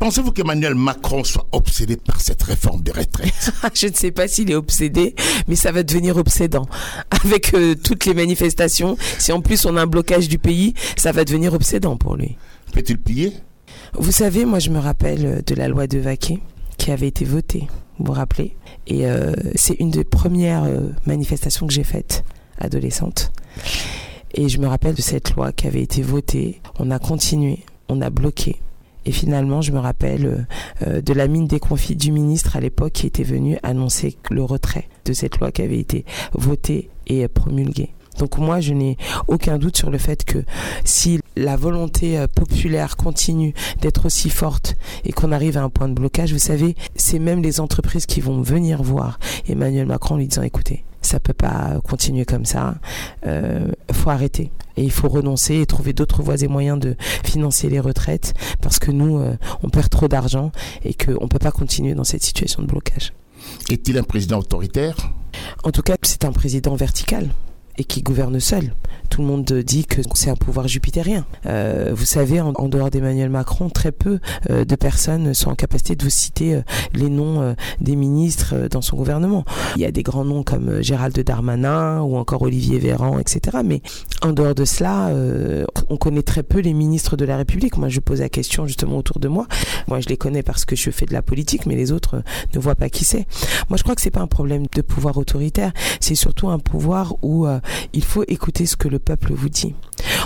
Pensez-vous 0.04 0.34
qu'Emmanuel 0.34 0.76
Macron 0.76 1.24
soit 1.24 1.48
obsédé 1.54 1.96
par 1.96 2.20
cette 2.20 2.44
réforme 2.44 2.82
des 2.82 2.92
retraites 2.92 3.54
Je 3.74 3.88
ne 3.88 3.94
sais 3.94 4.12
pas 4.12 4.28
s'il 4.28 4.52
est 4.52 4.56
obsédé, 4.56 5.16
mais 5.48 5.56
ça 5.56 5.72
va 5.72 5.82
devenir 5.82 6.18
obsédant. 6.18 6.66
Avec 7.10 7.54
euh, 7.54 7.74
toutes 7.74 8.04
les 8.04 8.13
manifestations, 8.13 8.98
si 9.18 9.32
en 9.32 9.39
plus 9.39 9.66
on 9.66 9.78
a 9.78 9.84
un 9.84 9.88
blocage 9.88 10.28
du 10.28 10.39
pays, 10.39 10.74
ça 10.98 11.13
va 11.13 11.24
devenir 11.24 11.54
obsédant 11.54 11.96
pour 11.96 12.18
lui. 12.18 12.36
Peut-il 12.74 12.98
plier? 12.98 13.32
Vous 13.94 14.12
savez, 14.12 14.44
moi 14.44 14.60
je 14.60 14.72
me 14.72 14.80
rappelle 14.80 15.26
euh, 15.26 15.42
de 15.42 15.56
la 15.56 15.70
loi 15.70 15.88
de 15.88 16.00
Vaquet 16.00 16.42
qui 16.78 16.92
avait 16.92 17.08
été 17.08 17.24
votée, 17.24 17.70
vous 17.98 18.08
vous 18.08 18.12
rappelez? 18.12 18.58
Et 18.88 19.08
euh, 19.08 19.32
c'est 19.56 19.76
une 19.80 19.92
des 19.92 20.04
premières 20.04 20.70
manifestations 21.06 21.66
que 21.66 21.72
j'ai 21.74 21.86
faites, 21.86 22.26
adolescente. 22.58 23.32
Et 24.34 24.50
je 24.50 24.58
me 24.58 24.68
rappelle 24.68 24.96
de 24.96 25.02
cette 25.02 25.34
loi 25.36 25.54
qui 25.54 25.66
avait 25.66 25.82
été 25.82 26.02
votée. 26.02 26.60
On 26.78 26.92
a 26.92 27.00
continué, 27.00 27.60
on 27.88 28.02
a 28.02 28.10
bloqué 28.10 28.60
et 29.06 29.12
finalement, 29.12 29.62
je 29.62 29.72
me 29.72 29.80
rappelle 29.80 30.26
euh, 30.26 30.38
euh, 30.88 31.02
de 31.02 31.13
la 31.13 31.28
mine 31.28 31.48
déconfite 31.48 32.00
du 32.00 32.12
ministre 32.12 32.56
à 32.56 32.60
l'époque 32.60 32.94
qui 32.94 33.08
était 33.08 33.24
venu 33.24 33.58
annoncer 33.63 34.18
le 34.30 34.44
retrait 34.44 34.88
de 35.06 35.13
cette 35.13 35.39
loi 35.39 35.52
qui 35.52 35.62
avait 35.62 35.80
été 35.80 36.06
votée 36.34 36.89
et 37.08 37.28
promulguée. 37.28 37.94
Donc 38.20 38.38
moi, 38.38 38.60
je 38.60 38.74
n'ai 38.74 38.98
aucun 39.28 39.58
doute 39.58 39.76
sur 39.76 39.89
le 39.89 39.98
fait 39.98 40.24
que 40.24 40.44
si 40.86 41.20
la 41.36 41.56
volonté 41.56 42.18
euh, 42.18 42.28
populaire 42.28 42.96
continue 42.96 43.54
d'être 43.82 44.06
aussi 44.06 44.30
forte 44.30 44.76
et 45.04 45.12
qu'on 45.12 45.32
arrive 45.32 45.58
à 45.58 45.63
un 45.63 45.70
point 45.70 45.89
de 45.89 45.94
blocage, 45.94 46.32
vous 46.32 46.39
savez, 46.39 46.76
c'est 46.96 47.20
même 47.20 47.42
les 47.42 47.60
entreprises 47.60 48.06
qui 48.06 48.22
vont 48.22 48.42
venir 48.42 48.84
voir 48.84 49.20
Emmanuel 49.48 49.88
Macron 49.88 50.18
lui 50.18 50.28
disant, 50.28 50.44
écoutez, 50.44 50.84
ça 51.06 51.20
peut 51.20 51.34
pas 51.34 51.80
continuer 51.88 52.26
comme 52.26 52.46
ça, 52.46 52.76
euh, 53.26 53.68
faut 53.92 54.10
arrêter. 54.10 54.52
Et 54.76 54.84
il 54.84 54.92
faut 54.92 55.08
renoncer 55.08 55.62
et 55.62 55.66
trouver 55.66 55.94
d'autres 55.94 56.24
voies 56.24 56.42
et 56.42 56.48
moyens 56.48 56.80
de 56.80 56.96
financer 57.24 57.70
les 57.70 57.80
retraites 57.80 58.34
parce 58.62 58.80
que 58.80 58.92
nous, 58.92 59.20
euh, 59.20 59.38
on 59.62 59.70
perd 59.70 59.89
trop 59.89 60.08
d'argent 60.08 60.52
et 60.84 60.94
qu'on 60.94 61.24
ne 61.24 61.30
peut 61.30 61.39
pas 61.39 61.52
continuer 61.52 61.94
dans 61.94 62.04
cette 62.04 62.24
situation 62.24 62.63
de 62.63 62.68
blocage. 62.68 63.13
Est-il 63.70 63.98
un 63.98 64.04
président 64.04 64.39
autoritaire? 64.39 64.96
En 65.63 65.72
tout 65.72 65.82
cas, 65.82 65.96
c'est 66.02 66.26
un 66.26 66.32
président 66.32 66.76
vertical 66.76 67.30
et 67.78 67.84
qui 67.84 68.02
gouverne 68.02 68.40
seul. 68.40 68.74
Tout 69.10 69.22
le 69.22 69.28
monde 69.28 69.46
dit 69.46 69.86
que 69.86 70.02
c'est 70.16 70.30
un 70.30 70.36
pouvoir 70.36 70.68
jupitérien. 70.68 71.26
Euh, 71.46 71.92
vous 71.96 72.06
savez, 72.06 72.42
en, 72.42 72.52
dehors 72.68 72.90
d'Emmanuel 72.90 73.30
Macron, 73.30 73.70
très 73.70 73.92
peu 73.92 74.20
euh, 74.50 74.66
de 74.66 74.76
personnes 74.76 75.34
sont 75.34 75.52
en 75.52 75.56
capacité 75.56 75.96
de 75.96 76.04
vous 76.04 76.10
citer 76.10 76.56
euh, 76.56 76.62
les 76.94 77.10
noms 77.10 77.42
euh, 77.42 77.54
des 77.80 77.96
ministres 77.96 78.68
dans 78.70 78.82
son 78.82 78.96
gouvernement. 78.96 79.46
Il 79.76 79.82
y 79.82 79.86
a 79.86 79.92
des 79.92 80.04
grands 80.04 80.26
noms 80.26 80.44
comme 80.44 80.82
Gérald 80.82 81.18
Darmanin 81.20 82.02
ou 82.02 82.18
encore 82.18 82.42
Olivier 82.42 82.80
Véran, 82.80 83.20
etc. 83.20 83.60
Mais 83.64 83.82
en 84.22 84.32
dehors 84.32 84.56
de 84.56 84.66
cela, 84.66 85.12
on 85.90 85.98
connaît 85.98 86.24
très 86.24 86.44
peu 86.44 86.60
les 86.60 86.74
ministres 86.74 87.18
de 87.18 87.26
la 87.26 87.38
République. 87.38 87.78
Moi, 87.78 87.90
je 87.90 88.00
pose 88.00 88.20
la 88.20 88.30
question 88.30 88.66
justement 88.66 88.98
autour 88.98 89.20
de 89.20 89.28
moi. 89.28 89.48
Moi, 89.88 90.00
je 90.00 90.10
les 90.10 90.18
connais 90.18 90.44
parce 90.44 90.66
que 90.66 90.76
je 90.76 90.90
fais 90.90 91.06
de 91.06 91.14
la 91.14 91.22
politique, 91.22 91.66
mais 91.66 91.76
les 91.76 91.92
autres 91.92 92.24
ne 92.54 92.60
voient 92.60 92.76
pas 92.76 92.90
qui 92.90 93.06
c'est. 93.06 93.28
Moi, 93.70 93.78
je 93.78 93.84
crois 93.84 93.96
que 93.96 94.02
c'est 94.02 94.12
pas 94.12 94.22
un 94.22 94.28
problème 94.28 94.66
de 94.74 94.82
pouvoir 94.82 95.18
autoritaire. 95.18 95.72
C'est 96.00 96.16
surtout 96.16 96.50
un 96.50 96.60
pouvoir 96.60 97.16
où 97.22 97.46
il 97.93 98.04
faut 98.04 98.23
écouter 98.28 98.65
ce 98.65 98.76
que 98.76 98.88
le 98.88 98.99
peuple 98.99 99.34
vous 99.34 99.49
dit. 99.49 99.76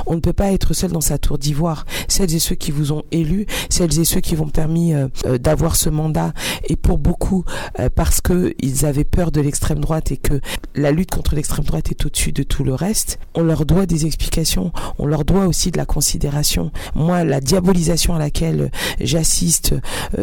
On 0.06 0.16
ne 0.16 0.20
peut 0.20 0.34
pas 0.34 0.52
être 0.52 0.74
seul 0.74 0.92
dans 0.92 1.02
sa 1.02 1.18
tour 1.18 1.38
d'ivoire. 1.38 1.86
Celles 2.08 2.34
et 2.36 2.40
ceux 2.40 2.56
qui 2.56 2.72
vous 2.72 2.92
ont 2.92 3.04
élu, 3.12 3.46
celles 3.70 4.00
et 4.00 4.06
ceux 4.06 4.22
qui 4.22 4.36
vont 4.36 4.50
permis 4.50 4.94
euh, 4.94 5.08
euh, 5.26 5.38
d'avoir 5.38 5.76
ce 5.76 5.90
mandat, 5.90 6.34
et 6.66 6.76
pour 6.76 6.98
beaucoup 6.98 7.44
euh, 7.80 7.90
parce 7.94 8.22
que 8.22 8.54
ils 8.60 8.86
avaient 8.86 9.04
peur 9.04 9.32
de 9.32 9.42
l'extrême 9.42 9.80
droite 9.80 10.12
et 10.12 10.18
que 10.18 10.40
la 10.76 10.92
lutte 10.92 11.12
contre 11.12 11.36
l'extrême 11.36 11.66
droite 11.66 11.90
est 11.92 12.06
au-dessus 12.06 12.32
de 12.32 12.44
tout 12.44 12.64
le 12.64 12.74
reste, 12.74 13.20
on 13.36 13.44
leur 13.44 13.66
doit 13.66 13.86
des 13.86 14.06
explications, 14.06 14.72
on 15.00 15.06
leur 15.06 15.26
doit 15.26 15.48
aussi 15.48 15.72
de 15.72 15.78
la 15.78 15.86
considération. 15.86 16.72
Moi, 16.96 17.24
la 17.24 17.42
diabolisation 17.42 18.16
à 18.16 18.20
laquelle 18.20 18.72
j'assiste 19.00 19.76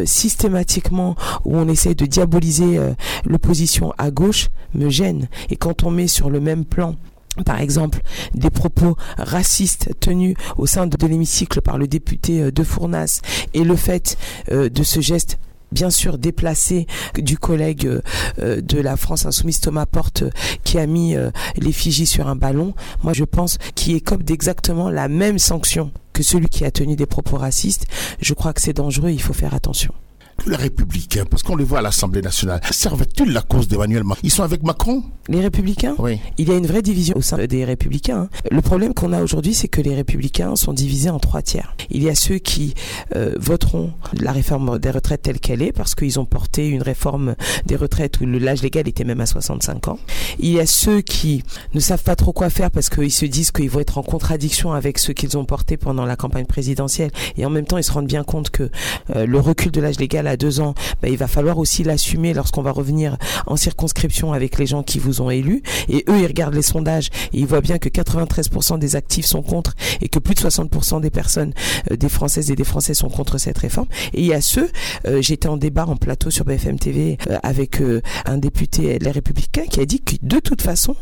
systématiquement, 0.05 1.17
où 1.45 1.57
on 1.57 1.69
essaie 1.69 1.95
de 1.95 2.07
diaboliser 2.07 2.79
l'opposition 3.25 3.93
à 3.99 4.11
gauche, 4.11 4.49
me 4.75 4.89
gêne. 4.91 5.29
Et 5.51 5.57
quand 5.57 5.85
on 5.85 5.91
met 5.91 6.09
sur 6.09 6.31
le 6.31 6.41
même 6.41 6.65
plan 6.65 6.97
par 7.43 7.61
exemple, 7.61 8.01
des 8.35 8.51
propos 8.51 8.97
racistes 9.17 9.91
tenus 10.01 10.37
au 10.57 10.67
sein 10.67 10.87
de, 10.87 10.97
l'hémicycle 11.07 11.61
par 11.61 11.79
le 11.79 11.87
député 11.87 12.43
euh, 12.43 12.51
de 12.51 12.63
Fournas 12.63 13.21
et 13.53 13.65
le 13.65 13.77
fait 13.77 14.17
euh, 14.51 14.69
de 14.69 14.83
ce 14.83 15.01
geste 15.01 15.39
bien 15.73 15.91
sûr 15.91 16.19
déplacé 16.19 16.87
du 17.17 17.37
collègue 17.37 18.01
euh, 18.39 18.61
de 18.61 18.79
la 18.79 18.97
France 18.97 19.27
Insoumise 19.27 19.61
Thomas 19.61 19.87
Porte 19.87 20.23
qui 20.63 20.79
a 20.79 20.87
mis 20.87 21.17
l'effigie 21.57 22.07
sur 22.07 22.29
un 22.29 22.37
ballon, 22.37 22.75
moi 23.03 23.13
je 23.13 23.25
pense 23.25 23.59
qu'il 23.75 23.97
écope 23.97 24.23
d'exactement 24.23 24.89
la 24.89 25.09
même 25.09 25.39
sanction 25.39 25.91
que 26.13 26.23
celui 26.23 26.49
qui 26.49 26.65
a 26.65 26.71
tenu 26.71 26.95
des 26.95 27.07
propos 27.07 27.37
racistes. 27.37 27.87
Je 28.21 28.35
crois 28.35 28.53
que 28.53 28.61
c'est 28.61 28.73
dangereux, 28.73 29.11
il 29.11 29.21
faut 29.21 29.33
faire 29.33 29.55
attention 29.55 29.93
les 30.47 30.57
républicains, 30.57 31.25
parce 31.25 31.43
qu'on 31.43 31.57
les 31.57 31.65
voit 31.65 31.79
à 31.79 31.83
l'Assemblée 31.83 32.23
nationale, 32.23 32.61
servent-ils 32.71 33.33
la 33.33 33.43
cause 33.43 33.69
d'Emmanuel 33.69 34.05
Macron? 34.05 34.21
Ils 34.23 34.31
sont 34.31 34.43
avec 34.43 34.63
Macron? 34.63 35.03
Les 35.29 35.41
républicains? 35.41 35.95
Oui. 35.99 36.21
Il 36.39 36.49
y 36.49 36.53
a 36.53 36.57
une 36.57 36.67
vraie 36.67 36.83
division 36.83 37.17
au 37.17 37.23
sein 37.23 37.39
des 37.39 37.65
républicains. 37.65 38.23
Hein. 38.23 38.29
Le 38.51 38.61
problème 38.61 38.93
qu'on 38.93 39.13
a 39.13 39.23
aujourd'hui, 39.23 39.55
c'est 39.55 39.69
que 39.69 39.81
les 39.81 39.95
républicains 39.95 40.55
sont 40.57 40.73
divisés 40.73 41.11
en 41.11 41.19
trois 41.19 41.41
tiers. 41.41 41.75
Il 41.91 42.03
y 42.03 42.11
a 42.11 42.15
ceux 42.15 42.39
qui 42.39 42.75
euh, 43.17 43.35
voteront 43.39 43.93
la 44.21 44.33
réforme 44.33 44.79
des 44.79 44.91
retraites 44.91 45.23
telle 45.23 45.41
qu'elle 45.41 45.63
est, 45.63 45.73
parce 45.73 45.95
qu'ils 45.95 46.21
ont 46.21 46.27
porté 46.27 46.69
une 46.69 46.83
réforme 46.83 47.37
des 47.65 47.77
retraites 47.77 48.21
où 48.21 48.27
l'âge 48.27 48.63
légal 48.63 48.87
était 48.87 49.05
même 49.05 49.21
à 49.21 49.27
65 49.27 49.89
ans. 49.89 49.99
Il 50.39 50.53
y 50.53 50.61
a 50.61 50.67
ceux 50.67 51.01
qui 51.01 51.43
ne 51.73 51.81
savent 51.81 52.03
pas 52.03 52.17
trop 52.17 52.33
quoi 52.33 52.51
faire 52.51 52.71
parce 52.71 52.91
qu'ils 52.91 53.13
se 53.13 53.25
disent 53.25 53.51
qu'ils 53.51 53.71
vont 53.71 53.81
être 53.81 53.99
en 53.99 54.03
contradiction 54.03 54.73
avec 54.73 54.99
ceux 54.99 55.13
qu'ils 55.13 55.39
ont 55.39 55.45
porté 55.45 55.77
pendant 55.77 56.05
la 56.05 56.17
campagne 56.17 56.47
présidentielle. 56.47 57.11
Et 57.37 57.47
en 57.47 57.51
même 57.51 57.65
temps, 57.65 57.79
ils 57.79 57.85
se 57.85 57.93
rendent 57.93 58.07
bien 58.07 58.25
compte 58.25 58.51
que 58.51 58.71
euh, 59.15 59.27
le 59.27 59.39
recul 59.39 59.71
de 59.71 59.81
l'âge 59.81 59.99
légal 59.99 60.24
à 60.27 60.37
deux 60.37 60.61
ans, 60.61 60.75
bah, 61.03 61.09
il 61.09 61.17
va 61.17 61.27
falloir 61.27 61.59
aussi 61.59 61.85
l'assumer 61.85 62.35
lorsqu'on 62.35 62.63
va 62.63 62.71
revenir 62.71 63.17
en 63.47 63.57
circonscription 63.57 64.33
avec 64.33 64.59
les 64.59 64.67
gens 64.67 64.83
qui 64.83 64.99
vous 64.99 65.21
ont 65.21 65.31
élu. 65.31 65.63
Et 65.89 66.05
eux, 66.09 66.19
ils 66.21 66.27
regardent 66.27 66.55
les 66.55 66.63
sondages 66.63 67.09
et 67.33 67.41
ils 67.41 67.47
voient 67.47 67.61
bien 67.61 67.79
que 67.79 67.89
93% 67.89 68.79
des 68.79 68.97
actifs 68.97 69.27
sont 69.27 69.43
contre 69.43 69.75
et 70.01 70.09
que 70.09 70.19
plus 70.19 70.35
de 70.35 70.41
60% 70.41 71.01
des 71.01 71.11
personnes, 71.11 71.53
euh, 71.91 71.97
des 71.97 72.09
Françaises 72.09 72.51
et 72.51 72.57
des 72.57 72.65
Français 72.65 72.95
sont 72.95 73.09
contre 73.09 73.39
cette 73.39 73.59
réforme. 73.59 73.89
Et 74.13 74.21
il 74.21 74.27
y 74.27 74.35
a 74.35 74.41
ceux, 74.41 74.71
euh, 75.07 75.21
j'étais 75.23 75.49
en 75.49 75.57
débat 75.57 75.87
en 75.87 75.97
plateau 75.97 76.31
sur 76.31 76.45
BFM 76.45 76.79
TV 76.79 77.19
euh, 77.31 77.39
avec 77.43 77.83
un 78.25 78.39
député 78.39 78.99
Les 78.99 79.11
Républicains 79.11 79.65
qui 79.65 79.81
a 79.81 79.87
dit 79.87 80.01
que 80.01 80.15
de 80.23 80.39
toute 80.39 80.63
façon, 80.63 80.97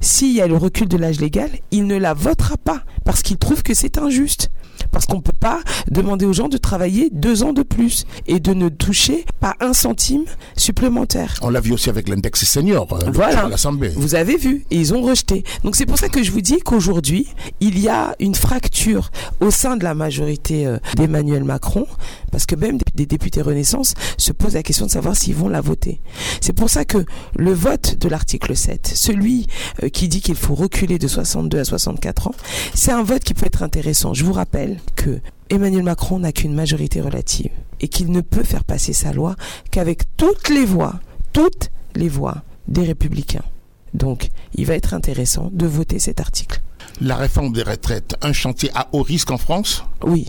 s'il 0.00 0.32
y 0.32 0.40
a 0.40 0.46
le 0.46 0.56
recul 0.56 0.88
de 0.88 0.96
l'âge 0.96 1.20
légal, 1.20 1.50
il 1.70 1.86
ne 1.86 1.96
la 1.96 2.14
votera 2.14 2.56
pas 2.56 2.82
parce 3.04 3.22
qu'il 3.22 3.36
trouve 3.36 3.62
que 3.62 3.74
c'est 3.74 3.98
injuste 3.98 4.50
parce 4.94 5.06
qu'on 5.06 5.16
ne 5.16 5.22
peut 5.22 5.32
pas 5.38 5.60
demander 5.90 6.24
aux 6.24 6.32
gens 6.32 6.48
de 6.48 6.56
travailler 6.56 7.10
deux 7.12 7.42
ans 7.42 7.52
de 7.52 7.62
plus 7.62 8.04
et 8.28 8.38
de 8.38 8.54
ne 8.54 8.68
toucher 8.68 9.26
pas 9.40 9.56
un 9.60 9.72
centime 9.72 10.22
supplémentaire. 10.56 11.34
On 11.42 11.50
l'a 11.50 11.60
vu 11.60 11.72
aussi 11.72 11.90
avec 11.90 12.08
l'index 12.08 12.44
senior 12.44 12.86
euh, 12.92 13.10
voilà. 13.12 13.46
à 13.46 13.48
l'Assemblée. 13.48 13.92
Vous 13.96 14.14
avez 14.14 14.36
vu, 14.36 14.64
et 14.70 14.76
ils 14.76 14.94
ont 14.94 15.02
rejeté. 15.02 15.42
Donc 15.64 15.74
c'est 15.74 15.84
pour 15.84 15.98
ça 15.98 16.08
que 16.08 16.22
je 16.22 16.30
vous 16.30 16.40
dis 16.40 16.60
qu'aujourd'hui, 16.60 17.26
il 17.58 17.80
y 17.80 17.88
a 17.88 18.14
une 18.20 18.36
fracture 18.36 19.10
au 19.40 19.50
sein 19.50 19.76
de 19.76 19.82
la 19.82 19.94
majorité 19.94 20.64
euh, 20.64 20.78
d'Emmanuel 20.94 21.42
Macron, 21.42 21.88
parce 22.34 22.46
que 22.46 22.56
même 22.56 22.78
des 22.96 23.06
députés 23.06 23.42
Renaissance 23.42 23.94
se 24.18 24.32
posent 24.32 24.54
la 24.54 24.64
question 24.64 24.86
de 24.86 24.90
savoir 24.90 25.14
s'ils 25.14 25.36
vont 25.36 25.48
la 25.48 25.60
voter. 25.60 26.00
C'est 26.40 26.52
pour 26.52 26.68
ça 26.68 26.84
que 26.84 27.04
le 27.36 27.52
vote 27.52 27.96
de 28.00 28.08
l'article 28.08 28.56
7, 28.56 28.90
celui 28.92 29.46
euh, 29.84 29.88
qui 29.88 30.08
dit 30.08 30.20
qu'il 30.20 30.34
faut 30.34 30.56
reculer 30.56 30.98
de 30.98 31.06
62 31.06 31.60
à 31.60 31.64
64 31.64 32.26
ans, 32.26 32.34
c'est 32.74 32.90
un 32.90 33.04
vote 33.04 33.22
qui 33.22 33.34
peut 33.34 33.46
être 33.46 33.62
intéressant. 33.62 34.14
Je 34.14 34.24
vous 34.24 34.32
rappelle 34.32 34.80
que 34.96 35.20
Emmanuel 35.48 35.84
Macron 35.84 36.18
n'a 36.18 36.32
qu'une 36.32 36.54
majorité 36.54 37.00
relative 37.00 37.52
et 37.80 37.86
qu'il 37.86 38.10
ne 38.10 38.20
peut 38.20 38.42
faire 38.42 38.64
passer 38.64 38.92
sa 38.92 39.12
loi 39.12 39.36
qu'avec 39.70 40.02
toutes 40.16 40.48
les 40.48 40.64
voix, 40.64 40.98
toutes 41.32 41.70
les 41.94 42.08
voix 42.08 42.42
des 42.66 42.82
républicains. 42.82 43.44
Donc, 43.92 44.30
il 44.56 44.66
va 44.66 44.74
être 44.74 44.92
intéressant 44.92 45.50
de 45.52 45.66
voter 45.66 46.00
cet 46.00 46.18
article. 46.18 46.60
La 47.00 47.14
réforme 47.14 47.52
des 47.52 47.62
retraites, 47.62 48.16
un 48.22 48.32
chantier 48.32 48.72
à 48.74 48.88
haut 48.90 49.02
risque 49.02 49.30
en 49.30 49.38
France? 49.38 49.84
Oui. 50.04 50.26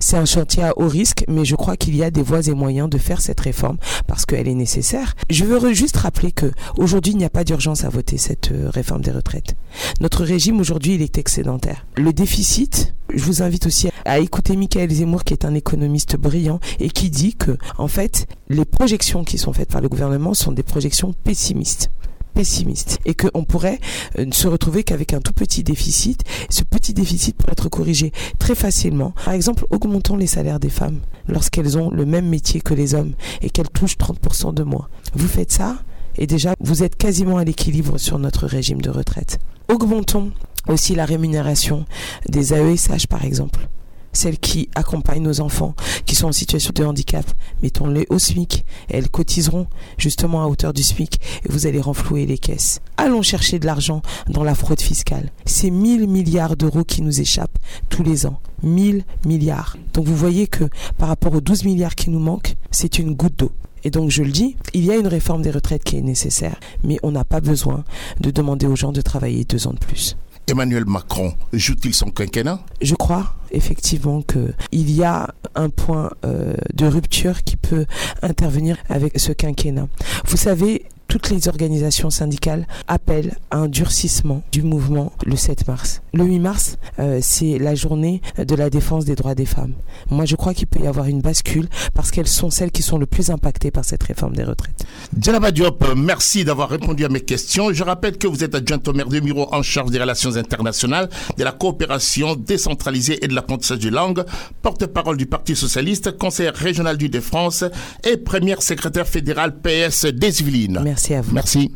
C'est 0.00 0.16
un 0.16 0.24
chantier 0.24 0.64
à 0.64 0.78
haut 0.78 0.88
risque, 0.88 1.24
mais 1.28 1.44
je 1.44 1.54
crois 1.54 1.76
qu'il 1.76 1.96
y 1.96 2.02
a 2.02 2.10
des 2.10 2.22
voies 2.22 2.46
et 2.46 2.54
moyens 2.54 2.88
de 2.88 2.98
faire 2.98 3.20
cette 3.20 3.40
réforme 3.40 3.78
parce 4.06 4.26
qu'elle 4.26 4.48
est 4.48 4.54
nécessaire. 4.54 5.14
Je 5.30 5.44
veux 5.44 5.72
juste 5.72 5.96
rappeler 5.96 6.32
que 6.32 6.50
aujourd'hui, 6.76 7.12
il 7.12 7.18
n'y 7.18 7.24
a 7.24 7.30
pas 7.30 7.44
d'urgence 7.44 7.84
à 7.84 7.88
voter 7.88 8.18
cette 8.18 8.52
euh, 8.52 8.70
réforme 8.70 9.02
des 9.02 9.10
retraites. 9.10 9.56
Notre 10.00 10.24
régime 10.24 10.60
aujourd'hui, 10.60 10.94
il 10.94 11.02
est 11.02 11.18
excédentaire. 11.18 11.86
Le 11.96 12.12
déficit, 12.12 12.94
je 13.12 13.24
vous 13.24 13.42
invite 13.42 13.66
aussi 13.66 13.88
à 14.04 14.18
écouter 14.18 14.56
Michael 14.56 14.90
Zemmour, 14.90 15.24
qui 15.24 15.32
est 15.32 15.44
un 15.44 15.54
économiste 15.54 16.16
brillant 16.16 16.60
et 16.80 16.90
qui 16.90 17.10
dit 17.10 17.34
que, 17.34 17.56
en 17.78 17.88
fait, 17.88 18.26
les 18.48 18.64
projections 18.64 19.24
qui 19.24 19.38
sont 19.38 19.52
faites 19.52 19.70
par 19.70 19.80
le 19.80 19.88
gouvernement 19.88 20.34
sont 20.34 20.52
des 20.52 20.62
projections 20.62 21.14
pessimistes 21.24 21.90
pessimiste 22.34 22.98
et 23.04 23.14
qu'on 23.14 23.44
pourrait 23.44 23.78
euh, 24.18 24.26
se 24.32 24.48
retrouver 24.48 24.84
qu'avec 24.84 25.14
un 25.14 25.20
tout 25.20 25.32
petit 25.32 25.62
déficit. 25.62 26.22
Ce 26.50 26.62
petit 26.62 26.92
déficit 26.92 27.36
pourrait 27.36 27.52
être 27.52 27.68
corrigé 27.68 28.12
très 28.38 28.54
facilement. 28.54 29.14
Par 29.24 29.34
exemple, 29.34 29.66
augmentons 29.70 30.16
les 30.16 30.26
salaires 30.26 30.60
des 30.60 30.70
femmes 30.70 31.00
lorsqu'elles 31.28 31.78
ont 31.78 31.90
le 31.90 32.04
même 32.04 32.28
métier 32.28 32.60
que 32.60 32.74
les 32.74 32.94
hommes 32.94 33.14
et 33.40 33.50
qu'elles 33.50 33.70
touchent 33.70 33.96
30% 33.96 34.52
de 34.52 34.62
moins. 34.62 34.88
Vous 35.14 35.28
faites 35.28 35.52
ça 35.52 35.76
et 36.16 36.26
déjà 36.26 36.54
vous 36.60 36.82
êtes 36.82 36.96
quasiment 36.96 37.38
à 37.38 37.44
l'équilibre 37.44 37.98
sur 37.98 38.18
notre 38.18 38.46
régime 38.46 38.82
de 38.82 38.90
retraite. 38.90 39.38
Augmentons 39.68 40.32
aussi 40.68 40.94
la 40.94 41.04
rémunération 41.04 41.84
des 42.28 42.52
AESH 42.52 43.06
par 43.06 43.24
exemple 43.24 43.68
celles 44.14 44.38
qui 44.38 44.70
accompagnent 44.74 45.22
nos 45.22 45.40
enfants 45.40 45.74
qui 46.06 46.14
sont 46.14 46.28
en 46.28 46.32
situation 46.32 46.72
de 46.74 46.84
handicap, 46.84 47.26
mettons-les 47.62 48.06
au 48.08 48.18
SMIC. 48.18 48.64
Elles 48.88 49.10
cotiseront 49.10 49.66
justement 49.98 50.42
à 50.42 50.46
hauteur 50.46 50.72
du 50.72 50.82
SMIC 50.82 51.20
et 51.44 51.52
vous 51.52 51.66
allez 51.66 51.80
renflouer 51.80 52.24
les 52.24 52.38
caisses. 52.38 52.80
Allons 52.96 53.22
chercher 53.22 53.58
de 53.58 53.66
l'argent 53.66 54.00
dans 54.28 54.44
la 54.44 54.54
fraude 54.54 54.80
fiscale. 54.80 55.30
C'est 55.44 55.70
1000 55.70 56.08
milliards 56.08 56.56
d'euros 56.56 56.84
qui 56.84 57.02
nous 57.02 57.20
échappent 57.20 57.58
tous 57.90 58.02
les 58.02 58.24
ans. 58.26 58.40
1000 58.62 59.04
milliards. 59.26 59.76
Donc 59.92 60.06
vous 60.06 60.16
voyez 60.16 60.46
que 60.46 60.64
par 60.96 61.08
rapport 61.08 61.34
aux 61.34 61.40
12 61.40 61.64
milliards 61.64 61.94
qui 61.94 62.10
nous 62.10 62.20
manquent, 62.20 62.54
c'est 62.70 62.98
une 62.98 63.14
goutte 63.14 63.38
d'eau. 63.38 63.52
Et 63.84 63.90
donc 63.90 64.10
je 64.10 64.22
le 64.22 64.30
dis, 64.30 64.56
il 64.72 64.84
y 64.84 64.90
a 64.90 64.96
une 64.96 65.06
réforme 65.06 65.42
des 65.42 65.50
retraites 65.50 65.84
qui 65.84 65.98
est 65.98 66.02
nécessaire, 66.02 66.58
mais 66.82 66.98
on 67.02 67.10
n'a 67.10 67.24
pas 67.24 67.40
besoin 67.40 67.84
de 68.20 68.30
demander 68.30 68.66
aux 68.66 68.76
gens 68.76 68.92
de 68.92 69.02
travailler 69.02 69.44
deux 69.44 69.66
ans 69.66 69.74
de 69.74 69.78
plus. 69.78 70.16
Emmanuel 70.46 70.84
Macron 70.86 71.34
joue-t-il 71.52 71.94
son 71.94 72.10
quinquennat? 72.10 72.60
Je 72.82 72.94
crois 72.94 73.34
effectivement 73.50 74.22
qu'il 74.22 74.90
y 74.90 75.04
a 75.04 75.32
un 75.54 75.70
point 75.70 76.10
euh, 76.24 76.54
de 76.74 76.86
rupture 76.86 77.44
qui 77.44 77.56
peut 77.56 77.86
intervenir 78.22 78.76
avec 78.88 79.18
ce 79.18 79.32
quinquennat. 79.32 79.88
Vous 80.26 80.36
savez, 80.36 80.84
toutes 81.08 81.30
les 81.30 81.48
organisations 81.48 82.10
syndicales 82.10 82.66
appellent 82.88 83.36
à 83.50 83.58
un 83.58 83.68
durcissement 83.68 84.42
du 84.52 84.62
mouvement 84.62 85.12
le 85.24 85.36
7 85.36 85.66
mars. 85.68 86.02
Le 86.12 86.24
8 86.24 86.38
mars, 86.38 86.76
euh, 86.98 87.18
c'est 87.22 87.58
la 87.58 87.74
journée 87.74 88.20
de 88.36 88.54
la 88.54 88.70
défense 88.70 89.04
des 89.04 89.14
droits 89.14 89.34
des 89.34 89.46
femmes. 89.46 89.74
Moi, 90.10 90.24
je 90.24 90.36
crois 90.36 90.54
qu'il 90.54 90.66
peut 90.66 90.80
y 90.80 90.86
avoir 90.86 91.06
une 91.06 91.20
bascule 91.20 91.68
parce 91.94 92.10
qu'elles 92.10 92.26
sont 92.28 92.50
celles 92.50 92.70
qui 92.70 92.82
sont 92.82 92.98
le 92.98 93.06
plus 93.06 93.30
impactées 93.30 93.70
par 93.70 93.84
cette 93.84 94.02
réforme 94.02 94.34
des 94.34 94.44
retraites. 94.44 94.84
Djanaba 95.18 95.50
Diop, 95.50 95.84
merci 95.96 96.44
d'avoir 96.44 96.68
répondu 96.68 97.04
à 97.04 97.08
mes 97.08 97.20
questions. 97.20 97.72
Je 97.72 97.82
rappelle 97.84 98.18
que 98.18 98.26
vous 98.26 98.44
êtes 98.44 98.54
adjoint 98.54 98.80
au 98.86 98.92
maire 98.92 99.08
de 99.08 99.20
Miro 99.20 99.48
en 99.52 99.62
charge 99.62 99.90
des 99.90 100.00
relations 100.00 100.36
internationales, 100.36 101.08
de 101.36 101.44
la 101.44 101.52
coopération 101.52 102.36
décentralisée 102.36 103.24
et 103.24 103.28
de 103.28 103.34
l'apprentissage 103.34 103.78
des 103.78 103.90
langues, 103.90 104.24
porte-parole 104.62 105.16
du 105.16 105.26
Parti 105.26 105.54
socialiste, 105.56 106.16
conseillère 106.18 106.54
régional 106.54 106.96
du 106.96 107.08
de 107.08 107.20
France 107.20 107.64
et 108.04 108.16
première 108.16 108.62
secrétaire 108.62 109.06
fédérale 109.06 109.54
PS 109.60 110.06
des 110.06 110.40
Yvelines. 110.40 110.93
Merci 110.94 111.14
à 111.14 111.22
vous. 111.22 111.34
Merci. 111.34 111.72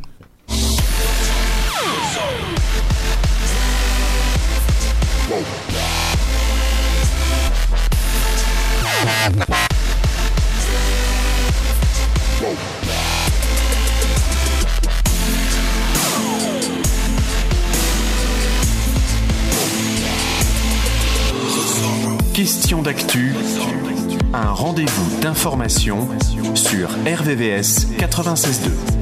Question 22.33 22.83
d'actu, 22.83 23.35
un 24.33 24.52
rendez-vous 24.52 25.20
d'information 25.20 26.09
sur 26.54 26.90
RVVS 26.90 27.88
96.2. 27.98 28.97